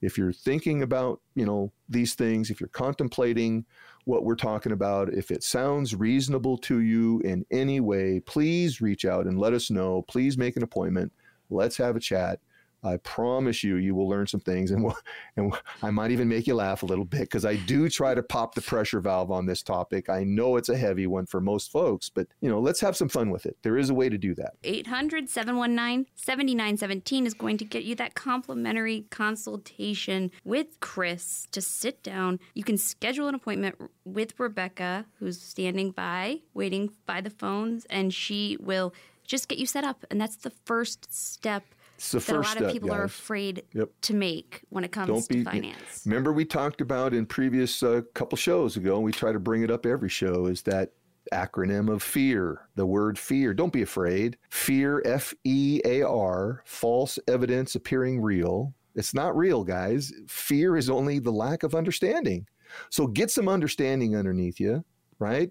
[0.00, 3.64] if you're thinking about, you know, these things, if you're contemplating
[4.04, 9.04] what we're talking about, if it sounds reasonable to you in any way, please reach
[9.04, 10.02] out and let us know.
[10.02, 11.12] Please make an appointment.
[11.50, 12.40] Let's have a chat.
[12.86, 14.96] I promise you, you will learn some things, and we'll,
[15.36, 18.22] and I might even make you laugh a little bit because I do try to
[18.22, 20.08] pop the pressure valve on this topic.
[20.08, 23.08] I know it's a heavy one for most folks, but you know, let's have some
[23.08, 23.56] fun with it.
[23.62, 24.54] There is a way to do that.
[24.64, 32.02] 800 719 7917 is going to get you that complimentary consultation with Chris to sit
[32.02, 32.38] down.
[32.54, 38.14] You can schedule an appointment with Rebecca, who's standing by, waiting by the phones, and
[38.14, 38.94] she will
[39.26, 40.04] just get you set up.
[40.10, 41.64] And that's the first step
[41.96, 43.90] It's the that a first lot step, of people are afraid Yep.
[44.02, 46.02] to make when it comes Don't to finance.
[46.06, 49.62] Remember, we talked about in previous uh, couple shows ago, and we try to bring
[49.62, 50.46] it up every show.
[50.46, 50.92] Is that
[51.32, 52.68] acronym of fear?
[52.76, 53.52] The word fear.
[53.54, 54.36] Don't be afraid.
[54.50, 58.74] Fear, F E A R, false evidence appearing real.
[58.94, 60.12] It's not real, guys.
[60.28, 62.46] Fear is only the lack of understanding.
[62.90, 64.84] So get some understanding underneath you,
[65.18, 65.50] right?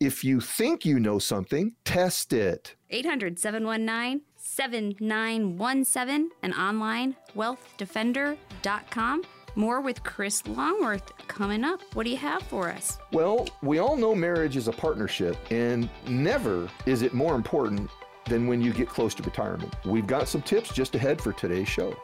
[0.00, 2.76] If you think you know something, test it.
[2.90, 9.22] 800 719 7917 and online wealthdefender.com.
[9.54, 11.80] More with Chris Longworth coming up.
[11.94, 12.98] What do you have for us?
[13.12, 17.90] Well, we all know marriage is a partnership, and never is it more important
[18.26, 19.74] than when you get close to retirement.
[19.84, 21.94] We've got some tips just ahead for today's show.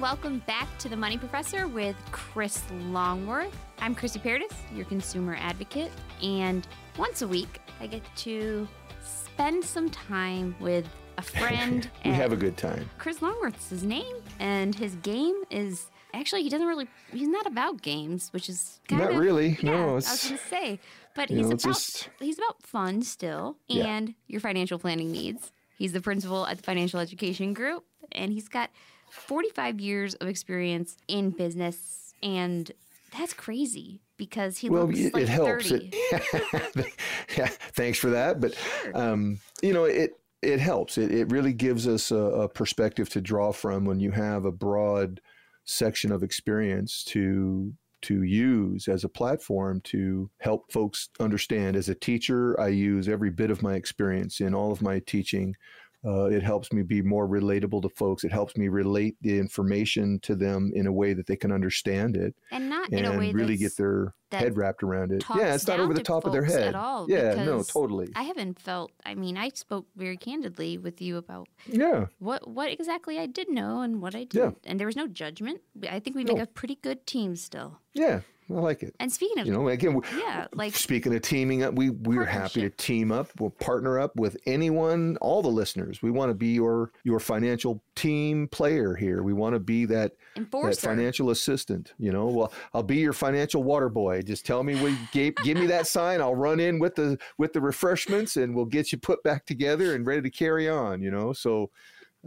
[0.00, 3.54] And welcome back to the Money Professor with Chris Longworth.
[3.80, 8.66] I'm Chrissy Paradis, your consumer advocate, and once a week I get to
[9.04, 11.90] spend some time with a friend.
[12.02, 12.88] We have a good time.
[12.96, 17.82] Chris Longworth's his name, and his game is actually he doesn't really he's not about
[17.82, 20.80] games, which is kind Not of really, Yeah, no, I was gonna say,
[21.14, 23.84] but he's know, about just- he's about fun still Yeah.
[23.84, 25.52] and your financial planning needs.
[25.76, 28.70] He's the principal at the Financial Education Group, and he's got
[29.10, 32.70] 45 years of experience in business, and
[33.16, 35.70] that's crazy because he Well, looks it, like it helps.
[35.70, 35.90] 30.
[35.92, 36.94] It,
[37.36, 38.40] yeah, thanks for that.
[38.40, 38.54] But
[38.94, 40.98] um, you know, it it helps.
[40.98, 44.52] It it really gives us a, a perspective to draw from when you have a
[44.52, 45.20] broad
[45.64, 51.76] section of experience to to use as a platform to help folks understand.
[51.76, 55.54] As a teacher, I use every bit of my experience in all of my teaching.
[56.04, 58.24] Uh, it helps me be more relatable to folks.
[58.24, 62.16] It helps me relate the information to them in a way that they can understand
[62.16, 65.22] it and not in a way really get their head wrapped around it.
[65.36, 67.06] Yeah, it's not over the to top of their head at all.
[67.10, 68.08] Yeah, no, totally.
[68.16, 68.92] I haven't felt.
[69.04, 73.50] I mean, I spoke very candidly with you about yeah, what what exactly I did
[73.50, 75.60] know and what I didn't, and there was no judgment.
[75.88, 76.44] I think we make No.
[76.44, 77.78] a pretty good team still.
[77.92, 78.94] yeah, I like it.
[78.98, 82.62] And speaking of, You know, again, yeah, like speaking of teaming up, we we're happy
[82.62, 83.30] to team up.
[83.38, 86.02] We'll partner up with anyone, all the listeners.
[86.02, 89.22] We want to be your your financial team player here.
[89.22, 91.92] We want to be that that financial assistant.
[91.98, 94.22] You know, well, I'll be your financial water boy.
[94.22, 96.20] Just tell me we give, give me that sign.
[96.20, 99.94] I'll run in with the with the refreshments, and we'll get you put back together
[99.94, 101.02] and ready to carry on.
[101.02, 101.70] You know, so.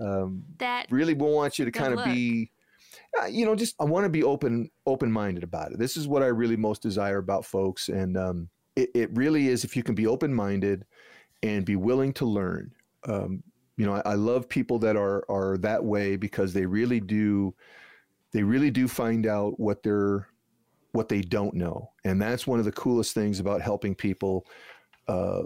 [0.02, 2.08] Um, that really we want you to kind of luck.
[2.08, 2.50] be
[3.30, 5.80] you know just i want to be open open minded about it.
[5.80, 9.64] This is what i really most desire about folks and um, it, it really is
[9.64, 10.86] if you can be open minded
[11.44, 12.72] and be willing to learn
[13.08, 13.44] um,
[13.78, 17.54] you know I, I love people that are are that way because they really do
[18.32, 20.28] they really do find out what they're
[20.92, 24.46] what they don't know and that's one of the coolest things about helping people
[25.08, 25.44] uh,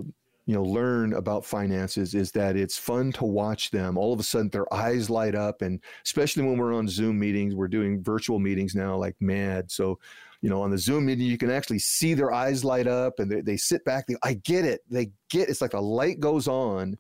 [0.48, 3.98] you know learn about finances is that it's fun to watch them.
[3.98, 7.54] All of a sudden their eyes light up and especially when we're on zoom meetings
[7.54, 9.70] we're doing virtual meetings now like mad.
[9.70, 10.00] So
[10.42, 13.30] you know on the zoom meeting you can actually see their eyes light up and
[13.30, 14.82] they, they sit back they, i get it.
[14.90, 16.98] They get it's like a light goes on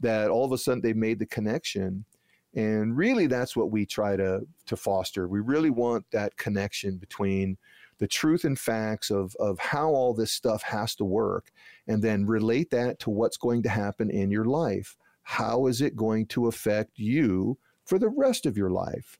[0.00, 2.04] that all of a sudden they've made the connection.
[2.54, 5.28] And really that's what we try to to foster.
[5.28, 7.58] We really want that connection between
[7.98, 11.50] the truth and facts of, of how all this stuff has to work
[11.86, 14.96] and then relate that to what's going to happen in your life.
[15.22, 19.18] How is it going to affect you for the rest of your life?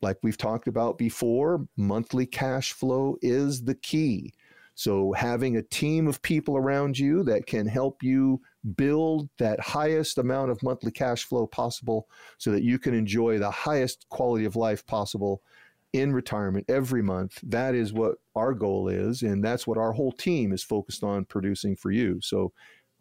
[0.00, 4.32] Like we've talked about before, monthly cash flow is the key.
[4.74, 8.40] So, having a team of people around you that can help you
[8.76, 12.08] build that highest amount of monthly cash flow possible
[12.38, 15.42] so that you can enjoy the highest quality of life possible
[15.92, 17.38] in retirement every month.
[17.42, 19.22] That is what our goal is.
[19.22, 22.20] And that's what our whole team is focused on producing for you.
[22.20, 22.52] So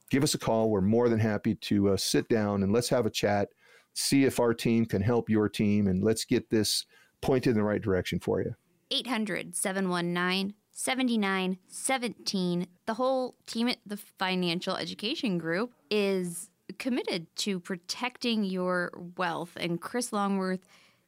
[0.09, 0.69] give us a call.
[0.69, 3.49] We're more than happy to uh, sit down and let's have a chat.
[3.93, 6.85] see if our team can help your team and let's get this
[7.21, 8.53] pointed in the right direction for you.
[8.91, 12.67] 800 719 7917.
[12.85, 19.51] The whole team at the Financial Education Group is committed to protecting your wealth.
[19.57, 20.67] And Chris Longworth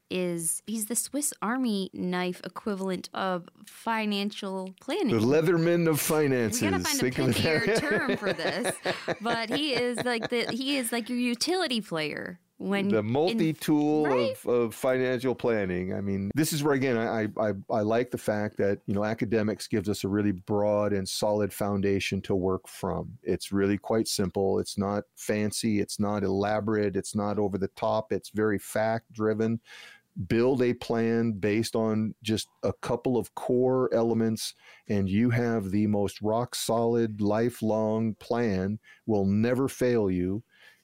[0.09, 5.15] is he's the Swiss Army knife equivalent of financial planning.
[5.15, 6.61] The Leatherman of finances.
[6.61, 8.75] We gotta find Think a of pithier term for this,
[9.21, 14.31] but he is like the he is like your utility player when the multi-tool right?
[14.43, 15.93] of, of financial planning.
[15.93, 19.05] I mean, this is where again I, I I like the fact that you know
[19.05, 23.17] academics gives us a really broad and solid foundation to work from.
[23.23, 24.59] It's really quite simple.
[24.59, 25.79] It's not fancy.
[25.79, 26.97] It's not elaborate.
[26.97, 28.11] It's not over the top.
[28.11, 29.61] It's very fact driven.
[30.27, 34.53] Build a plan based on just a couple of core elements,
[34.87, 38.79] and you have the most rock solid, lifelong plan.
[39.05, 40.43] Will never fail you,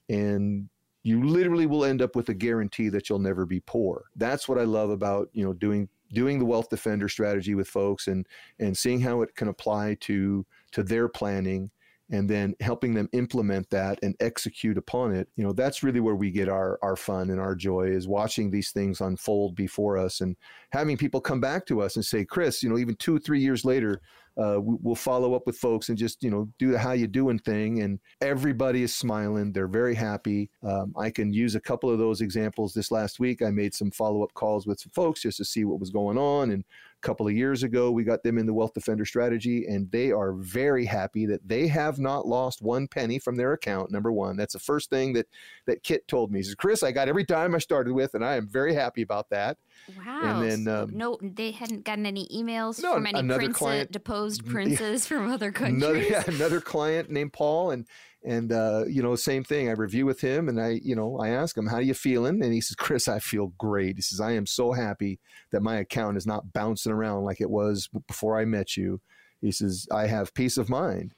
[0.10, 0.70] and
[1.04, 4.06] you literally will end up with a guarantee that you'll never be poor.
[4.16, 8.08] That's what I love about, you know, doing doing the wealth defender strategy with folks
[8.08, 8.26] and
[8.60, 11.72] and seeing how it can apply to to their planning
[12.12, 15.28] and then helping them implement that and execute upon it.
[15.36, 18.52] You know, that's really where we get our our fun and our joy is watching
[18.52, 20.36] these things unfold before us and
[20.72, 23.66] having people come back to us and say, "Chris, you know, even 2 3 years
[23.66, 24.02] later,
[24.38, 27.08] uh, we- we'll follow up with folks and just you know do the how you
[27.08, 27.82] doing thing.
[27.82, 29.52] And everybody is smiling.
[29.52, 30.50] They're very happy.
[30.62, 32.74] Um, i can use a couple of those examples.
[32.74, 35.80] This last week i made some follow-up calls with some folks just to see what
[35.80, 36.64] was going on and
[37.06, 40.34] couple of years ago we got them in the wealth defender strategy and they are
[40.34, 44.36] very happy that they have not lost one penny from their account number one.
[44.36, 45.28] That's the first thing that
[45.68, 46.40] that kit told me.
[46.40, 49.04] He says chris i got every dime i started with and i am very happy
[49.04, 49.58] about that.
[50.06, 50.22] Wow.
[50.42, 53.92] And then, um, no, they hadn't gotten any emails No, from any another prince- client-
[53.92, 55.84] deposed princes from other countries.
[55.84, 57.86] another yeah, another client named Paul and
[58.26, 61.30] and uh, you know same thing I review with him and I you know I
[61.30, 62.44] ask him how you feeling?
[62.44, 63.98] And he says Chris I feel great.
[63.98, 65.20] He says I am so happy
[65.52, 69.00] that my account is not bouncing around like it was before I met you.
[69.42, 71.14] He says I have peace of mind.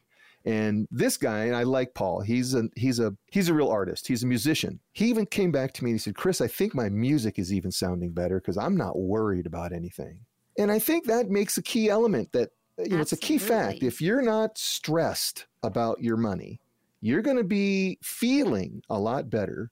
[0.45, 4.07] And this guy and I like Paul he's a he's a he's a real artist
[4.07, 4.79] he's a musician.
[4.93, 7.53] He even came back to me and he said Chris I think my music is
[7.53, 10.19] even sounding better because I'm not worried about anything.
[10.59, 13.81] And I think that makes a key element that you know it's a key fact.
[13.81, 16.59] If you're not stressed about your money
[17.01, 19.71] you're going to be feeling a lot better.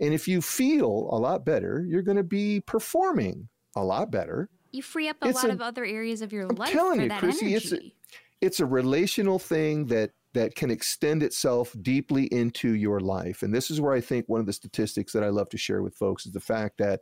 [0.00, 4.48] And if you feel a lot better you're going to be performing a lot better.
[4.72, 6.98] You free up a It's lot a- of other areas of your I'm life telling
[6.98, 7.92] for you, that Chrissy, it's a-
[8.40, 13.42] it's a relational thing that that can extend itself deeply into your life.
[13.42, 15.82] And this is where i think one of the statistics that i love to share
[15.82, 17.00] with folks is the fact that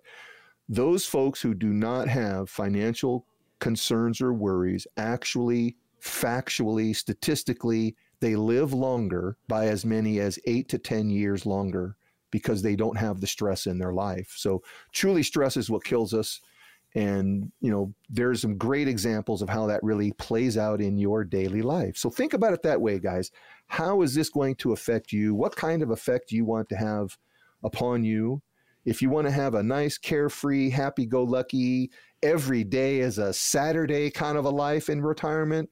[0.69, 3.27] those folks who do not have financial
[3.61, 10.79] concerns or worries actually factually statistically they live longer by as many as 8 to
[10.79, 11.97] 10 years longer
[12.31, 14.35] because they don't have the stress in their life.
[14.37, 16.41] So truly stress is what kills us.
[16.95, 21.23] And you know there's some great examples of how that really plays out in your
[21.23, 21.97] daily life.
[21.99, 23.31] So think about it that way guys.
[23.67, 25.35] How is this going to affect you?
[25.35, 27.19] What kind of effect do you want to have
[27.63, 28.41] upon you?
[28.87, 31.91] If you want to have a nice carefree happy-go-lucky
[32.23, 35.69] every day is a saturday kind of a life in retirement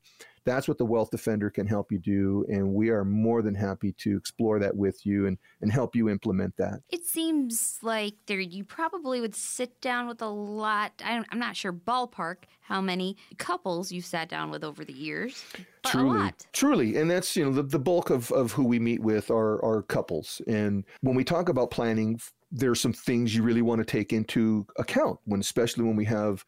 [0.46, 3.92] that's what the wealth defender can help you do and we are more than happy
[3.98, 8.40] to explore that with you and, and help you implement that It seems like there
[8.40, 10.92] you probably would sit down with a lot.
[11.04, 14.92] I don't, I'm not sure ballpark how many couples you've sat down with over the
[14.92, 15.44] years,
[15.84, 16.46] truly lot.
[16.52, 19.64] truly and that's you know the, the bulk of, of who we meet with are
[19.64, 22.20] are couples and when we talk about planning
[22.52, 26.44] there's some things you really want to take into account when especially when we have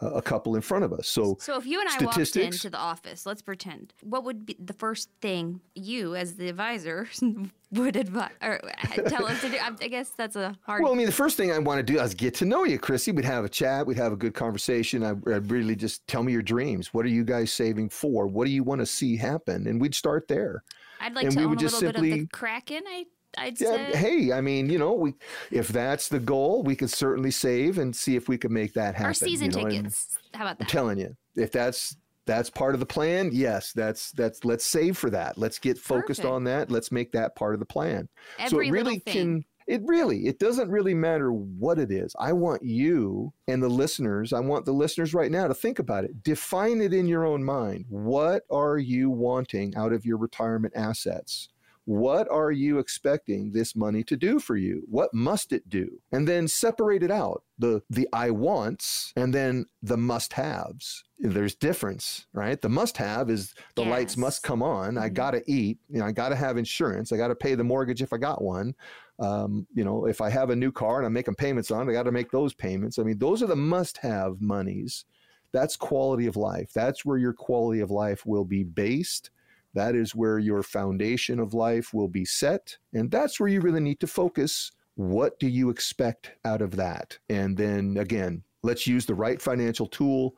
[0.00, 2.78] a, couple in front of us so So if you and I walked into the
[2.78, 7.08] office, let's pretend, what would be the first thing you, as the advisor,
[7.72, 9.56] would advise or uh, tell us to do?
[9.58, 10.82] I guess that's a hard.
[10.82, 12.78] Well, I mean, the first thing I want to do is get to know you,
[12.78, 13.12] Chrissy.
[13.12, 13.86] We'd have a chat.
[13.86, 15.02] We'd have a good conversation.
[15.02, 16.92] I, I'd really just tell me your dreams.
[16.92, 18.26] What are you guys saving for?
[18.26, 19.66] What do you want to see happen?
[19.66, 20.62] And we'd start there.
[21.00, 22.82] I'd like and to we own a would little bit of the Kraken.
[22.86, 23.04] I,
[23.36, 23.96] I'd Yeah, say.
[23.96, 25.14] hey, I mean, you know, we
[25.50, 28.94] if that's the goal, we could certainly save and see if we could make that
[28.94, 29.10] happen.
[29.10, 30.18] Or season you know, tickets.
[30.34, 30.64] How about that?
[30.64, 34.98] I'm telling you, if that's that's part of the plan, yes, that's that's let's save
[34.98, 35.38] for that.
[35.38, 36.34] Let's get focused Perfect.
[36.34, 36.70] on that.
[36.70, 38.08] Let's make that part of the plan.
[38.48, 42.14] so it really can it really it doesn't really matter what it is.
[42.18, 46.04] I want you and the listeners, I want the listeners right now to think about
[46.04, 46.22] it.
[46.22, 47.84] Define it in your own mind.
[47.88, 51.48] What are you wanting out of your retirement assets?
[51.86, 54.82] What are you expecting this money to do for you?
[54.88, 56.00] What must it do?
[56.10, 57.44] And then separate it out.
[57.58, 61.04] The the I wants and then the must haves.
[61.20, 62.60] There's difference, right?
[62.60, 64.98] The must have is the lights must come on.
[64.98, 65.14] I Mhm.
[65.14, 67.12] got to eat, you know, I got to have insurance.
[67.12, 68.74] I got to pay the mortgage if I got one.
[69.20, 71.90] Um, you know, if I have a new car and I'm making payments on, it,
[71.90, 72.98] I got to make those payments.
[72.98, 75.04] I mean, those are the must-have monies.
[75.52, 76.72] That's quality of life.
[76.74, 79.30] That's where your quality of life will be based.
[79.76, 83.80] That is where your foundation of life will be set, and that's where you really
[83.80, 84.72] need to focus.
[84.94, 87.18] What do you expect out of that?
[87.28, 90.34] And then again, let's use the right financial tool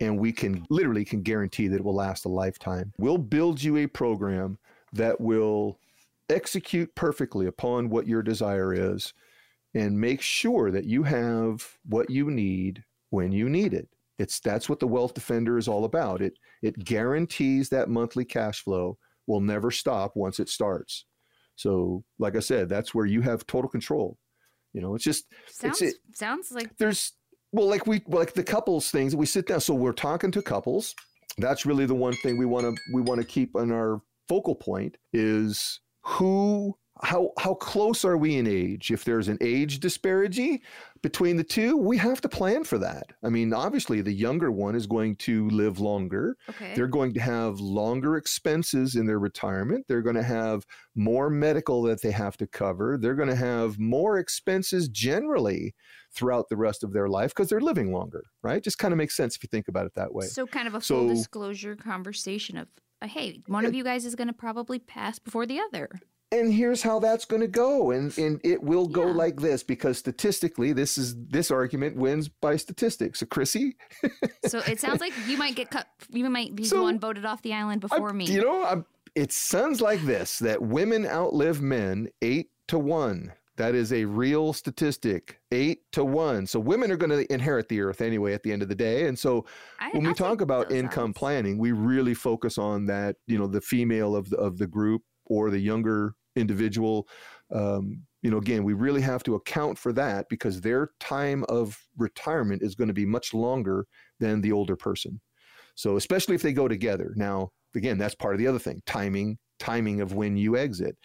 [0.00, 2.94] and we can literally can guarantee that it will last a lifetime.
[2.98, 4.56] We'll build you a program
[4.94, 5.78] that will
[6.30, 9.12] execute perfectly upon what your desire is
[9.74, 13.88] and make sure that you have what you need when you need it.
[14.18, 16.20] It's that's what the wealth defender is all about.
[16.20, 21.04] It it guarantees that monthly cash flow will never stop once it starts.
[21.56, 24.16] So, like I said, that's where you have total control.
[24.72, 27.12] You know, it's just sounds it's, it, sounds like there's
[27.52, 29.60] well, like we like the couples things we sit down.
[29.60, 30.94] So we're talking to couples.
[31.38, 34.54] That's really the one thing we want to we want to keep on our focal
[34.54, 38.90] point is who how how close are we in age?
[38.90, 40.62] If there's an age disparity
[41.02, 43.12] between the two we have to plan for that.
[43.22, 46.36] I mean obviously the younger one is going to live longer.
[46.50, 46.72] Okay.
[46.74, 49.84] they're going to have longer expenses in their retirement.
[49.88, 50.64] They're going to have
[50.96, 52.98] more medical that they have to cover.
[53.00, 55.74] They're going to have more expenses generally
[56.12, 58.62] throughout the rest of their life because they're living longer right?
[58.62, 60.26] Just kind of makes sense if you think about it that way.
[60.26, 62.68] So kind of a So- full disclosure conversation of
[63.00, 65.88] uh, hey, one of you guys is going to probably pass before the other.
[66.30, 69.12] And here's how that's going to go and and it will go Yeah.
[69.14, 73.76] like this because statistically this is this argument wins by statistics so chrissy
[74.46, 75.86] So it sounds like you might get cut.
[76.10, 78.26] You might be the So, one voted off the island before I- me.
[78.26, 83.74] you know I'm, it sounds like this that women outlive men eight to one that
[83.74, 88.00] is a real statistic eight to one so women are going to inherit the earth
[88.00, 89.44] anyway at the end of the day and so
[89.80, 91.18] I- when we talk about income odds.
[91.18, 95.02] planning, we really focus on that, you know, the female of the, of the group
[95.28, 97.08] or the younger individual.
[97.52, 101.78] Um, you know, again, we really have to account for that because their time of
[101.96, 103.86] retirement is going to be much longer
[104.18, 105.20] than the older person.
[105.74, 107.12] So, especially if they go together.
[107.16, 110.96] Now, again, that's part of the other thing timing, timing of when you exit.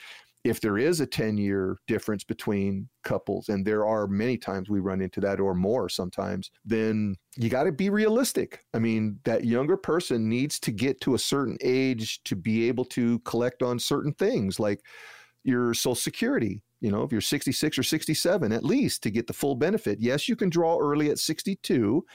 [0.44, 4.80] If there is a 10 year difference between couples, and there are many times we
[4.80, 8.66] run into that or more sometimes, then you got to be realistic.
[8.74, 12.86] I mean, that younger person needs to get to a certain age to be able
[12.86, 14.82] to collect on certain things like
[15.44, 16.62] your social security.
[16.82, 20.00] You know, if you're 66 or 67, at least to get the full benefit.
[20.02, 22.06] Yes, you can draw early at 62,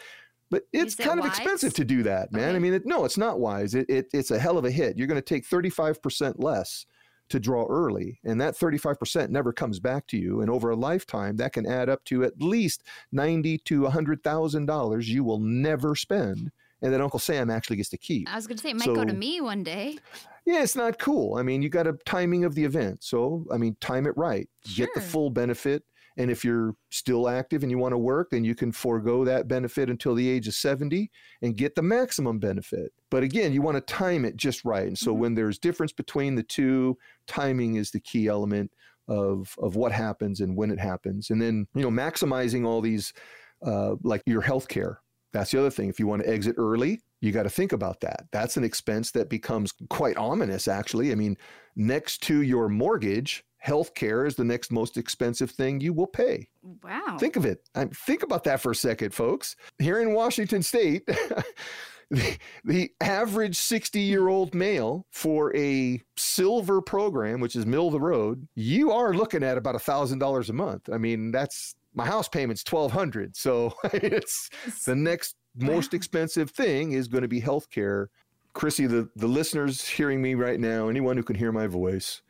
[0.50, 1.38] but it's it kind of wise?
[1.38, 2.54] expensive to do that, man.
[2.54, 3.74] I mean, it, no, it's not wise.
[3.74, 4.98] It, it, it's a hell of a hit.
[4.98, 6.84] You're going to take 35% less
[7.28, 10.40] to draw early, and that 35% never comes back to you.
[10.40, 14.66] And over a lifetime, that can add up to at least ninety to hundred thousand
[14.66, 16.50] dollars you will never spend,
[16.82, 18.28] and then Uncle Sam actually gets to keep.
[18.30, 19.98] I was going to say it might go to me one day.
[20.44, 21.36] Yeah, it's not cool.
[21.36, 23.04] I mean, you got a timing of the event.
[23.04, 24.48] So, I mean, time it right.
[24.74, 25.84] Get the full benefit.
[26.18, 29.48] And if you're still active and you want to work, then you can forego that
[29.48, 31.10] benefit until the age of 70
[31.42, 32.92] and get the maximum benefit.
[33.08, 34.86] But again, you want to time it just right.
[34.86, 35.18] And so Mhm.
[35.18, 38.72] when there's difference between the two, timing is the key element
[39.06, 41.30] of of what happens and when it happens.
[41.30, 43.14] And then, you know, maximizing all these
[43.62, 45.00] uh, like your health care.
[45.32, 45.88] That's the other thing.
[45.88, 48.26] If you want to exit early, you got to think about that.
[48.32, 51.10] That's an expense that becomes quite ominous, actually.
[51.12, 51.36] I mean,
[51.76, 56.48] next to your mortgage, healthcare is the next most expensive thing you will pay.
[56.82, 57.16] Wow.
[57.18, 57.68] Think of it.
[57.74, 59.56] I think about that for a second, folks.
[59.78, 61.06] Here in Washington State,
[62.10, 67.92] the, the average 60 year old male for a silver program, which is middle of
[67.92, 70.88] the road, you are looking at about $1,000 a month.
[70.92, 74.50] I mean, that's my house payment's 1200 So it's
[74.84, 78.06] the next most expensive thing is going to be healthcare.
[78.54, 82.22] Chrissy, the, the listeners hearing me right now, anyone who can hear my voice,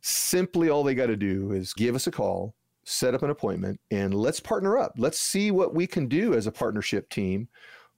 [0.00, 3.80] simply all they got to do is give us a call, set up an appointment,
[3.90, 4.92] and let's partner up.
[4.96, 7.48] Let's see what we can do as a partnership team.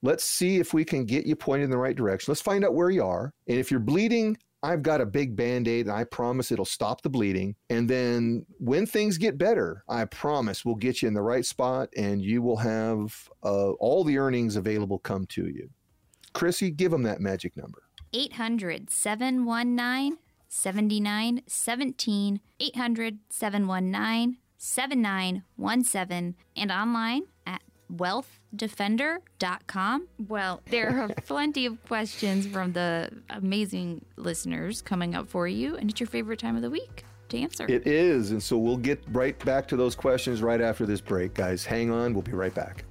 [0.03, 2.31] Let's see if we can get you pointed in the right direction.
[2.31, 3.33] Let's find out where you are.
[3.47, 7.01] And if you're bleeding, I've got a big band aid and I promise it'll stop
[7.01, 7.55] the bleeding.
[7.69, 11.89] And then when things get better, I promise we'll get you in the right spot
[11.95, 15.69] and you will have uh, all the earnings available come to you.
[16.33, 17.83] Chrissy, give them that magic number.
[18.13, 20.17] 800 719
[20.51, 22.41] 7917.
[22.59, 26.35] 800 719 7917.
[26.55, 30.07] And online at wealthdefender.com.
[30.27, 35.77] Well, there are plenty of questions from the amazing listeners coming up for you.
[35.77, 37.65] And it's your favorite time of the week to answer.
[37.67, 38.29] It is.
[38.31, 41.65] And so we'll get right back to those questions right after this break, guys.
[41.65, 42.13] Hang on.
[42.13, 42.83] We'll be right back.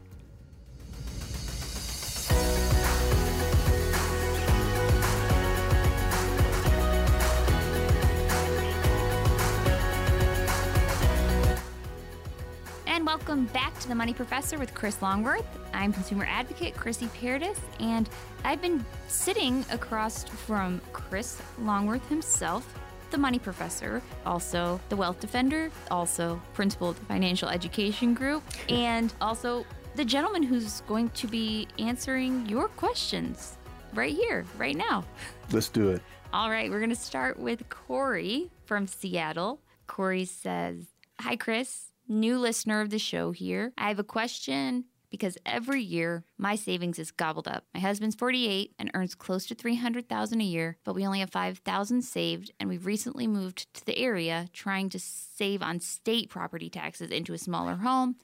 [13.41, 15.47] Welcome back to the Money Professor with Chris Longworth.
[15.72, 18.07] I'm consumer advocate Chrissy Paradis, and
[18.45, 22.78] I've been sitting across from Chris Longworth himself,
[23.11, 29.11] the Money Professor, also the Wealth Defender, also principal of the Financial Education Group, and
[29.22, 29.64] also
[29.95, 33.57] the gentleman who's going to be answering your questions
[33.95, 35.03] right here, right now.
[35.51, 36.03] Let's do it.
[36.34, 39.62] All right, we're going to start with Corey from Seattle.
[39.86, 40.84] Corey says,
[41.20, 43.73] Hi, Chris new listener of the show here.
[43.79, 47.65] I have a question because every year my savings is gobbled up.
[47.75, 52.03] My husband's 48 and earns close to 300,000 a year, but we only have 5,000
[52.03, 57.11] saved and we've recently moved to the area trying to save on state property taxes
[57.11, 58.17] into a smaller home.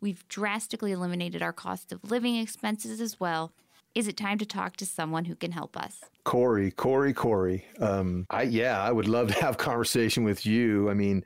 [0.00, 3.52] We've drastically eliminated our cost of living expenses as well.
[3.94, 6.00] Is it time to talk to someone who can help us?
[6.24, 7.64] Corey, Corey, Corey.
[7.80, 10.88] Um, I yeah, I would love to have conversation with you.
[10.88, 11.24] I mean,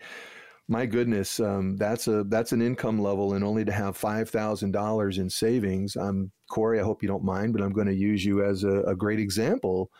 [0.68, 4.72] my goodness, um, that's a that's an income level, and only to have five thousand
[4.72, 5.96] dollars in savings.
[5.96, 6.80] I'm Corey.
[6.80, 9.20] I hope you don't mind, but I'm going to use you as a, a great
[9.20, 9.90] example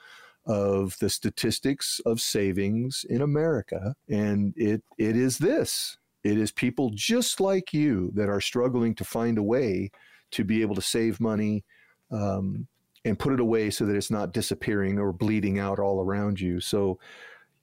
[0.46, 5.98] of the statistics of savings in America, and it it is this.
[6.24, 9.90] It is people just like you that are struggling to find a way
[10.30, 11.64] to be able to save money
[12.10, 12.66] um,
[13.04, 16.60] and put it away so that it's not disappearing or bleeding out all around you.
[16.60, 16.98] So,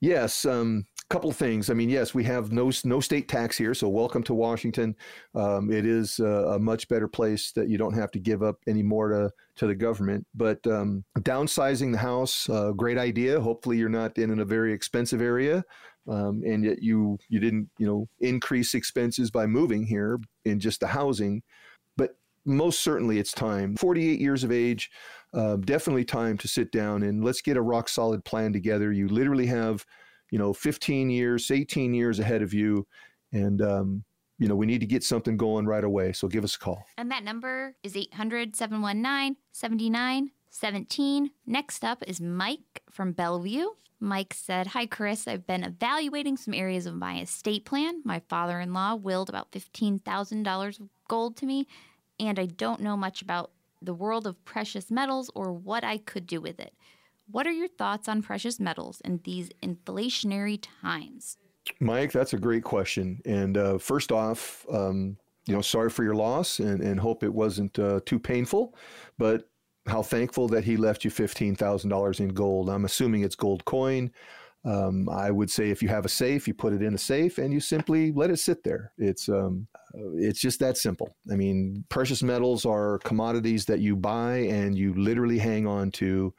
[0.00, 1.70] yes, um, couple things.
[1.70, 4.96] I mean, yes, we have no no state tax here, so welcome to Washington.
[5.34, 8.56] Um, it is a, a, much better place that you don't have to give up
[8.66, 10.26] any more to to the government.
[10.34, 13.40] But um, downsizing the house, uh, great idea.
[13.40, 15.64] Hopefully, you're not in, in a very expensive area,
[16.08, 20.80] um, and yet you you didn't you know increase expenses by moving here in just
[20.80, 21.42] the housing.
[21.96, 23.76] But most certainly, it's time.
[23.76, 24.90] 48 years of age.
[25.34, 28.92] Uh, definitely time to sit down and let's get a rock solid plan together.
[28.92, 29.86] You literally have
[30.32, 32.84] you know 15 years 18 years ahead of you.
[33.32, 34.04] And um,
[34.38, 36.12] you know we need to get something going right away.
[36.12, 36.84] So give us a call.
[36.98, 43.68] And that number is 800 719 7917 next up is mike from bellevue.
[44.00, 45.28] Mike said hi chris.
[45.28, 48.02] I've been evaluating some areas of my estate plan.
[48.04, 51.68] My father-in-law willed about $15000 of gold to me
[52.18, 53.50] and i don't know much about
[53.82, 56.72] the world of precious metals or what i could do with it
[57.30, 61.36] what are your thoughts on precious metals in these inflationary times?
[61.80, 63.20] Mike, that's a great question.
[63.24, 65.16] And uh, first off, um,
[65.46, 68.74] you know, sorry for your loss and, and hope it wasn't uh, too painful,
[69.18, 69.48] but
[69.86, 72.70] how thankful that he left you $15,000 in gold.
[72.70, 74.12] I'm assuming it's gold coin.
[74.64, 77.38] Um, I would say if you have a safe, you put it in a safe
[77.38, 78.92] and you simply let it sit there.
[78.96, 79.66] It's um,
[80.14, 81.16] it's just that simple.
[81.32, 86.32] I mean, precious metals are commodities that you buy and you literally hang on to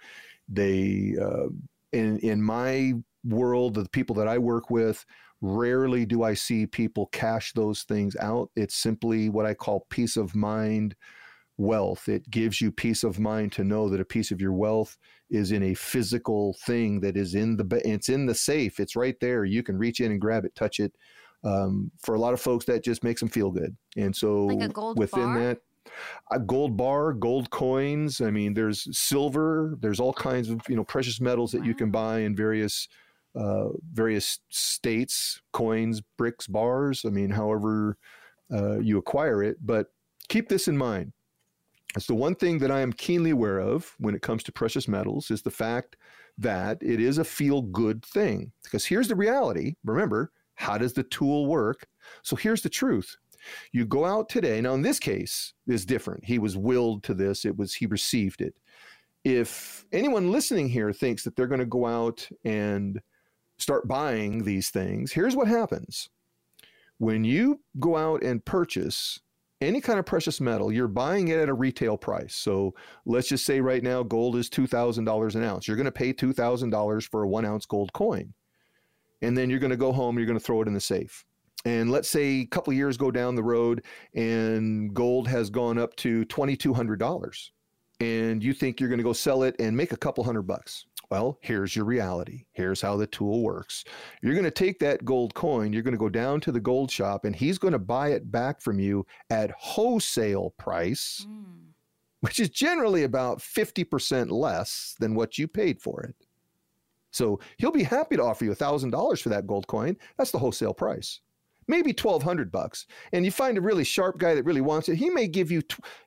[0.48, 1.48] they, uh,
[1.92, 5.06] in in my world, the people that I work with,
[5.42, 8.50] rarely do I see people cash those things out.
[8.56, 10.96] It's simply what I call peace of mind
[11.58, 12.08] wealth.
[12.08, 14.98] It gives you peace of mind to know that a piece of your wealth
[15.30, 18.80] is in a physical thing that is in the it's in the safe.
[18.80, 19.46] It's right there.
[19.46, 20.94] You can reach in and grab it, touch it.
[21.44, 23.76] Um, for a lot of folks, that just makes them feel good.
[23.98, 25.40] And so like within bar?
[25.40, 25.58] that,
[26.46, 28.22] gold bar, gold coins.
[28.22, 29.78] I mean, there's silver.
[29.82, 32.88] There's all kinds of you know precious metals that you can buy in various
[33.36, 37.04] uh, various states, coins, bricks, bars.
[37.06, 37.98] I mean, however
[38.52, 39.58] uh, you acquire it.
[39.62, 39.88] But
[40.30, 41.14] keep this in mind.
[41.96, 44.88] It's the one thing that I am keenly aware of when it comes to precious
[44.88, 45.96] metals is the fact
[46.40, 48.52] that it is a feel good thing.
[48.64, 49.76] Because here's the reality.
[49.84, 51.88] Remember, how does the tool work?
[52.24, 53.16] So here's the truth.
[53.72, 54.62] You go out today.
[54.62, 56.26] Now, in this case, is different.
[56.26, 57.46] He was willed to this.
[57.46, 58.54] It was he received it.
[59.24, 63.02] If anyone listening here thinks that they're going to go out and
[63.58, 66.10] start buying these things, here's what happens.
[66.98, 69.20] When you go out and purchase
[69.62, 72.36] any kind of precious metal, you're buying it at a retail price.
[72.36, 72.74] So
[73.06, 75.68] let's just say right now gold is $2,000 an ounce.
[75.68, 78.34] You're going to pay $2,000 for a one ounce gold coin.
[79.22, 81.24] And then you're going to go home, you're going to throw it in the safe
[81.66, 83.84] and let's say a couple years go down the road
[84.16, 87.50] and gold has gone up to $2200
[88.00, 90.86] and you think you're going to go sell it and make a couple hundred bucks.
[91.10, 92.46] Well here's your reality.
[92.52, 93.86] Here's how the tool works.
[94.22, 96.92] You're going to take that gold coin you're going to go down to the gold
[96.92, 101.44] shop and he's going to buy it back from you at wholesale price mm.
[102.22, 106.16] which is generally about 50% less than what you paid for it.
[107.12, 109.96] So he'll be happy to offer you $1000 for that gold coin.
[110.18, 111.20] That's the wholesale price
[111.68, 115.10] maybe 1200 bucks and you find a really sharp guy that really wants it he
[115.10, 115.62] may give you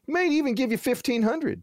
[0.07, 1.63] may even give you 1500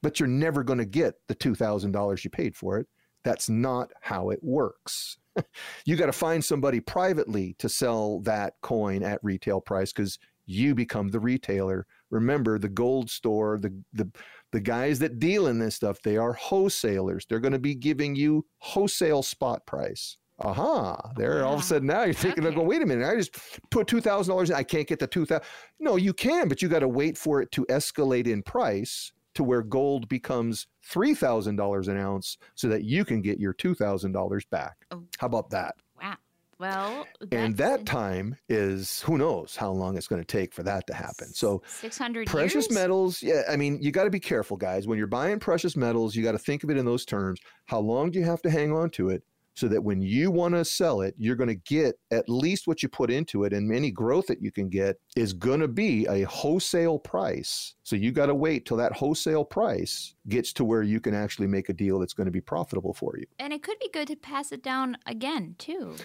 [0.00, 2.86] but you're never going to get the $2000 you paid for it
[3.24, 5.18] that's not how it works
[5.84, 10.74] you got to find somebody privately to sell that coin at retail price because you
[10.74, 11.86] become the retailer.
[12.10, 14.10] Remember, the gold store, the the
[14.50, 17.26] the guys that deal in this stuff, they are wholesalers.
[17.26, 20.16] They're going to be giving you wholesale spot price.
[20.40, 21.12] Aha!
[21.16, 22.54] There, all of a sudden now you're thinking, Okay.
[22.54, 23.06] "Go, wait a minute!
[23.08, 23.36] I just
[23.70, 24.50] put two thousand dollars.
[24.50, 24.56] in.
[24.56, 25.44] I can't get the two thousand.
[25.80, 29.42] No, you can, but you got to wait for it to escalate in price to
[29.44, 33.74] where gold becomes three thousand dollars an ounce, so that you can get your two
[33.74, 34.76] thousand dollars back.
[34.92, 35.02] Oh.
[35.18, 35.74] How about that?
[36.00, 36.14] Wow.
[36.60, 40.88] Well, and that time is who knows how long it's going to take for that
[40.88, 41.28] to happen.
[41.28, 42.72] So 600 precious years?
[42.72, 44.88] metals, yeah, I mean, you got to be careful, guys.
[44.88, 47.38] When you're buying precious metals, you got to think of it in those terms.
[47.66, 49.22] How long do you have to hang on to it
[49.58, 52.80] so that when you want to sell it, you're going to get at least what
[52.80, 56.06] you put into it, and any growth that you can get is going to be
[56.06, 57.74] a wholesale price.
[57.82, 61.48] So you got to wait till that wholesale price gets to where you can actually
[61.48, 63.26] make a deal that's going to be profitable for you.
[63.40, 65.96] And it could be good to pass it down again, too.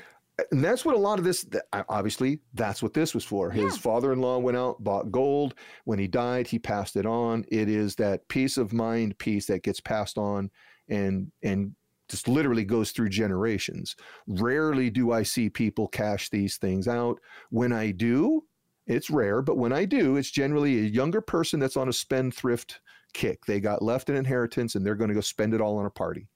[0.51, 1.45] and that's what a lot of this
[1.89, 3.82] obviously that's what this was for his Yeah.
[3.82, 5.54] father-in-law went out bought gold
[5.86, 9.62] when he died he passed it on it is that peace of mind piece that
[9.62, 10.49] gets passed on
[10.89, 11.76] and and
[12.14, 13.95] just literally goes through generations
[14.28, 18.43] rarely do i see people cash these things out when i do
[18.86, 22.82] it's rare but when i do it's generally a younger person that's on a spendthrift
[23.14, 25.88] kick they got left an inheritance and they're going to go spend it all on
[25.88, 26.28] a party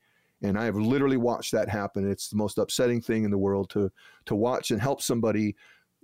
[0.44, 2.10] and I have literally watched that happen.
[2.10, 3.92] It's the most upsetting thing in the world to
[4.26, 5.56] to watch and help somebody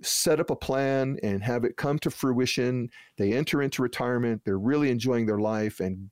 [0.02, 2.88] set up a plan and have it come to fruition.
[3.16, 4.42] They enter into retirement.
[4.44, 6.10] They're really enjoying their life, and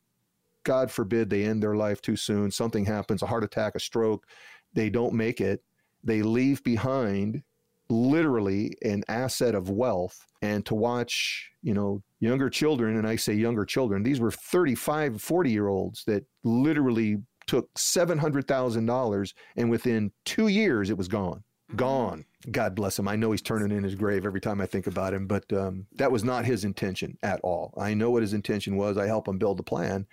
[0.65, 2.51] God forbid they end their life too soon.
[2.51, 4.27] Something happens, a heart attack, a stroke.
[4.75, 5.63] They don't make it.
[6.05, 7.43] They leave behind
[7.89, 13.35] literally an asset of wealth and to watch you know younger children and i say
[13.35, 20.49] younger children these were 35 40 year olds that literally took $700,000 and within 2
[20.49, 21.43] years it was gone
[21.77, 24.87] gone god bless him i know he's turning in his grave every time i think
[24.87, 28.33] about him but um, that was not his intention at all i know what his
[28.33, 30.07] intention was i help him build a plan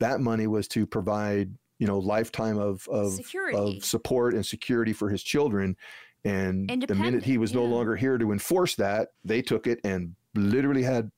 [0.00, 3.18] that money was to provide you know lifetime of of,
[3.54, 5.76] of support and security for his children
[6.24, 10.14] and the minute he was no longer here to enforce that they took it and
[10.34, 11.10] literally had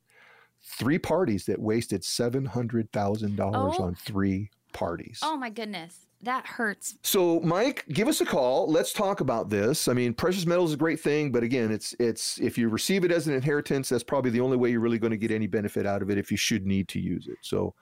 [0.78, 3.82] three parties that wasted $700000 Oh.
[3.82, 6.06] on three parties Oh, my goodness.
[6.22, 6.96] That hurts.
[7.02, 8.70] so, Mike, give us a call.
[8.70, 9.88] Let's talk about this.
[9.88, 13.02] I mean, precious metals is a great thing, but again, it's it's if you receive
[13.04, 15.48] it as an inheritance, that's probably the only way you're really going to get any
[15.48, 17.38] benefit out of it if you should need to use it.
[17.40, 17.74] So,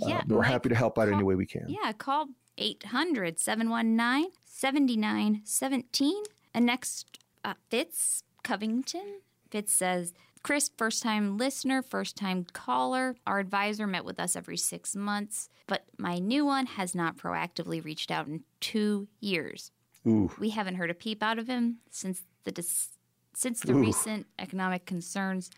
[0.00, 0.22] uh, Yeah.
[0.26, 1.66] we're Mike, happy to help out any way we can.
[1.68, 2.28] Yeah, call
[2.58, 6.22] 800 719 7917.
[6.54, 9.20] And next, uh, Fitz Covington.
[9.50, 10.12] Fitz says,
[10.42, 13.14] Chris, first time listener, first time caller.
[13.26, 17.82] Our advisor met with us every six months, but my new one has not proactively
[17.84, 19.70] reached out in two years.
[20.06, 22.88] Ooh, We haven't heard a peep out of him since the dis-
[23.34, 23.78] since the Ooh.
[23.80, 25.48] recent economic concerns.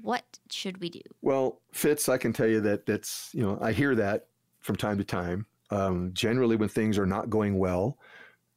[0.00, 1.00] What should we do?
[1.20, 4.26] well, Fitz, I can tell you that that's you know I hear that
[4.60, 5.46] from time to time.
[5.70, 7.98] Um, generally, when things are not going well,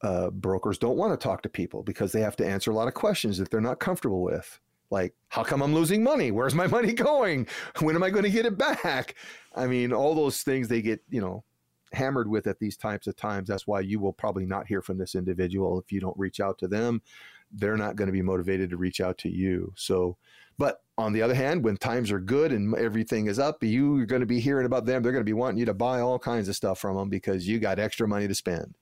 [0.02, 2.88] uh, brokers don't want to talk to people because they have to answer a lot
[2.88, 4.60] of questions that they're not comfortable with.
[4.90, 6.30] Like, how come I'm losing money?
[6.30, 7.48] Where's my money going?
[7.80, 9.16] When am I going to get it back?
[9.54, 11.44] I mean, all those things they get, you know,
[11.92, 13.48] hammered with at these types of times.
[13.48, 16.58] That's why you will probably not hear from this individual if you don't reach out
[16.58, 17.02] to them.
[17.50, 19.72] They're not going to be motivated to reach out to you.
[19.76, 20.16] So,
[20.58, 24.06] but on the other hand, when times are good and everything is up, you are
[24.06, 25.02] going to be hearing about them.
[25.02, 27.46] They're going to be wanting you to buy all kinds of stuff from them because
[27.46, 28.74] you got extra money to spend.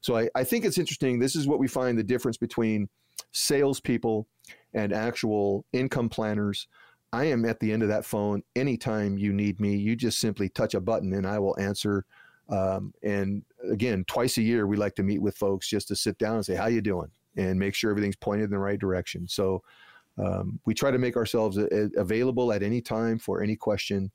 [0.00, 1.18] So I, I think it's interesting.
[1.18, 2.88] This is what we find the difference between
[3.32, 4.28] salespeople
[4.74, 6.68] and actual income planners.
[7.12, 9.74] I am at the end of that phone anytime you need me.
[9.76, 12.04] You just simply touch a button and I will answer.
[12.48, 16.16] Um, and again, twice a year we like to meet with folks just to sit
[16.18, 19.28] down and say, "How you doing?" and make sure everything's pointed in the right direction.
[19.28, 19.62] So
[20.18, 24.10] um, we try to make ourselves a, a- available at any time for any question.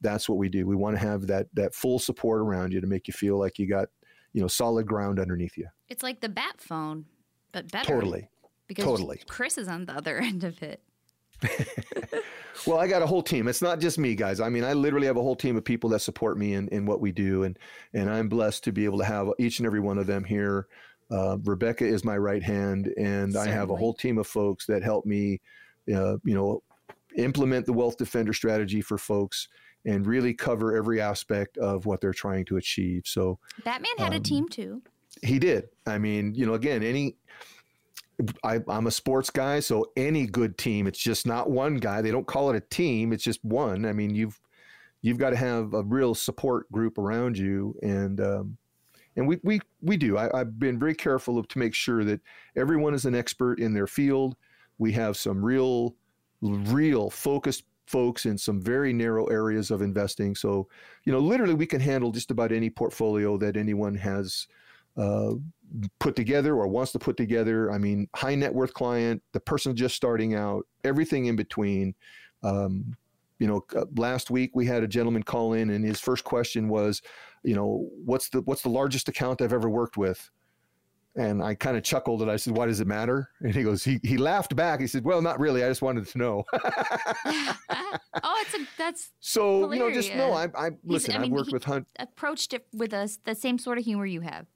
[0.00, 0.66] That's what we do.
[0.66, 3.58] We want to have that that full support around you to make you feel like
[3.58, 3.88] you got
[4.32, 5.68] you know solid ground underneath you.
[5.88, 7.06] It's like the bat phone,
[7.52, 7.88] but better.
[7.88, 8.28] Totally.
[8.68, 9.22] Because totally.
[9.28, 10.82] Chris is on the other end of it.
[12.66, 13.48] Well, I got a whole team.
[13.48, 14.40] It's not just me, guys.
[14.40, 16.86] I mean, I literally have a whole team of people that support me in, in
[16.86, 17.58] what we do, and
[17.92, 20.66] and I'm blessed to be able to have each and every one of them here.
[21.10, 24.82] Uh, Rebecca is my right hand, and I have a whole team of folks that
[24.82, 25.40] help me,
[25.94, 26.62] uh, you know,
[27.16, 29.48] implement the Wealth Defender strategy for folks
[29.84, 33.02] and really cover every aspect of what they're trying to achieve.
[33.06, 34.82] So Batman had a Um, team too.
[35.22, 35.68] he did.
[35.86, 37.16] I mean, you know, again, any.
[38.42, 42.00] I, I'm a sports guy, so any good team, it's just not one guy.
[42.00, 43.84] They don't call it a team; it's just one.
[43.84, 44.40] I mean, you've
[45.02, 48.56] you've got to have a real support group around you, and um,
[49.16, 50.16] and we we we do.
[50.16, 52.20] I, I've been very careful of, to make sure that
[52.56, 54.36] everyone is an expert in their field.
[54.78, 55.94] We have some real
[56.42, 60.34] real focused folks in some very narrow areas of investing.
[60.34, 60.68] So,
[61.04, 64.48] you know, literally we can handle just about any portfolio that anyone has
[64.96, 65.34] uh,
[65.98, 67.70] put together or wants to put together.
[67.70, 71.94] I mean, high net worth client, the person just starting out, everything in between.
[72.42, 72.96] Um,
[73.38, 76.68] you know, uh, last week we had a gentleman call in, and his first question
[76.68, 77.02] was,
[77.42, 80.30] you know, what's the what's the largest account I've ever worked with?
[81.16, 83.30] And I kind of chuckled and I said, Why does it matter?
[83.40, 84.80] And he goes, he, he laughed back.
[84.80, 85.64] He said, Well, not really.
[85.64, 86.44] I just wanted to know.
[86.52, 89.78] oh, it's a, that's so, hilarious.
[89.78, 91.88] you know, just know I, I listen, I mean, I've worked with hunt.
[91.98, 94.46] approached it with us the same sort of humor you have.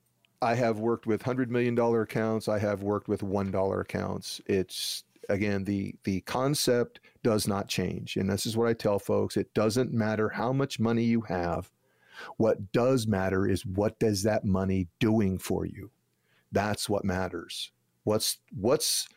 [0.42, 2.46] I have worked with hundred million dollar accounts.
[2.48, 4.40] I have worked with one dollar accounts.
[4.46, 9.36] It's again the the concept does not change, and this is what I tell folks.
[9.36, 11.70] It doesn't matter how much money you have.
[12.36, 15.90] What does matter is what does that money doing for you.
[16.52, 17.72] That's what matters.
[18.04, 19.08] What's what's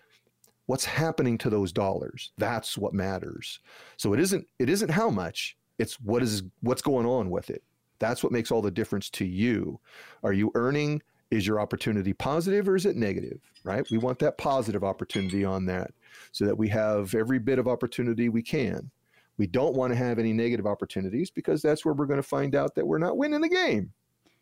[0.66, 2.32] what's happening to those dollars?
[2.38, 3.60] That's what matters.
[3.98, 7.64] So it isn't it isn't how much, it's what is what's going on with it.
[8.00, 9.80] That's what makes all the difference to you.
[10.24, 11.02] Are you earning
[11.34, 13.90] is your opportunity positive or is it negative, right?
[13.90, 15.90] We want that positive opportunity on that
[16.32, 18.92] so that we have every bit of opportunity we can.
[19.40, 22.54] We don't want to have any negative opportunities because that's where we're going to find
[22.54, 23.92] out that we're not winning the game,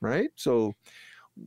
[0.01, 0.31] right?
[0.35, 0.73] So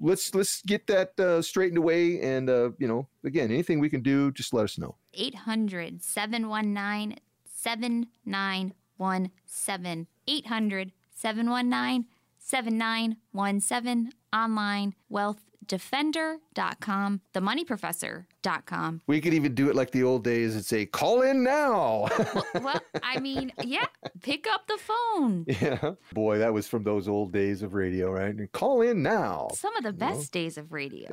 [0.00, 2.22] let's let's get that uh, straightened away.
[2.22, 4.96] And uh, you know, again, anything we can do, just let us know.
[5.12, 10.06] 800 719 7917.
[10.26, 12.06] 800 719
[12.44, 14.12] 7917.
[14.34, 19.00] Online wealthdefender.com, themoneyprofessor.com.
[19.06, 22.08] We could even do it like the old days and say, call in now.
[22.34, 23.86] well, well, I mean, yeah,
[24.20, 25.46] pick up the phone.
[25.64, 25.92] Yeah.
[26.12, 28.34] Boy, that was from those old days of radio, right?
[28.34, 29.48] And call in now.
[29.54, 31.08] Some of the best days of radio.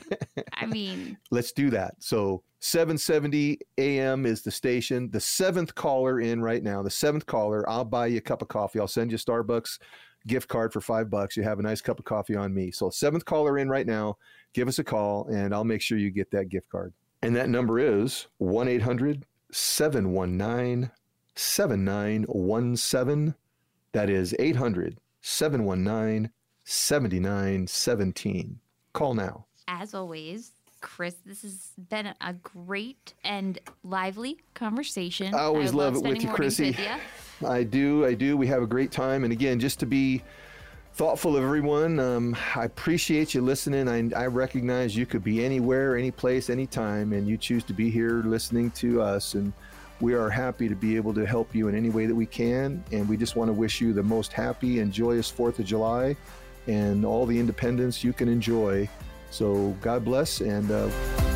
[0.54, 1.96] I mean, let's do that.
[1.98, 5.10] So 770 AM is the station.
[5.10, 8.46] The seventh caller in right now, the seventh caller, I'll buy you a cup of
[8.48, 8.78] coffee.
[8.78, 9.78] I'll send you Starbucks
[10.26, 11.36] gift card for five bucks.
[11.36, 12.70] You have a nice cup of coffee on me.
[12.70, 14.16] So, seventh caller in right now,
[14.52, 16.92] give us a call and I'll make sure you get that gift card.
[17.22, 20.90] And that number is 1 800 719
[21.34, 23.34] 7917.
[23.92, 26.30] That is 800 719
[26.64, 28.60] 7917.
[28.92, 29.46] Call now.
[29.68, 30.52] As always,
[30.82, 35.34] Chris, this has been a great and lively conversation.
[35.34, 36.66] I always I love, love it with you, Chrissy.
[36.66, 37.48] With you.
[37.48, 38.04] I do.
[38.04, 38.36] I do.
[38.36, 39.24] We have a great time.
[39.24, 40.22] And again, just to be
[40.94, 43.88] thoughtful of everyone, um, I appreciate you listening.
[43.88, 47.88] I, I recognize you could be anywhere, any place, anytime, and you choose to be
[47.88, 49.34] here listening to us.
[49.34, 49.52] And
[50.00, 52.84] we are happy to be able to help you in any way that we can.
[52.92, 56.16] And we just want to wish you the most happy and joyous 4th of July
[56.66, 58.88] and all the independence you can enjoy.
[59.32, 60.70] So God bless and.
[60.70, 61.31] Uh,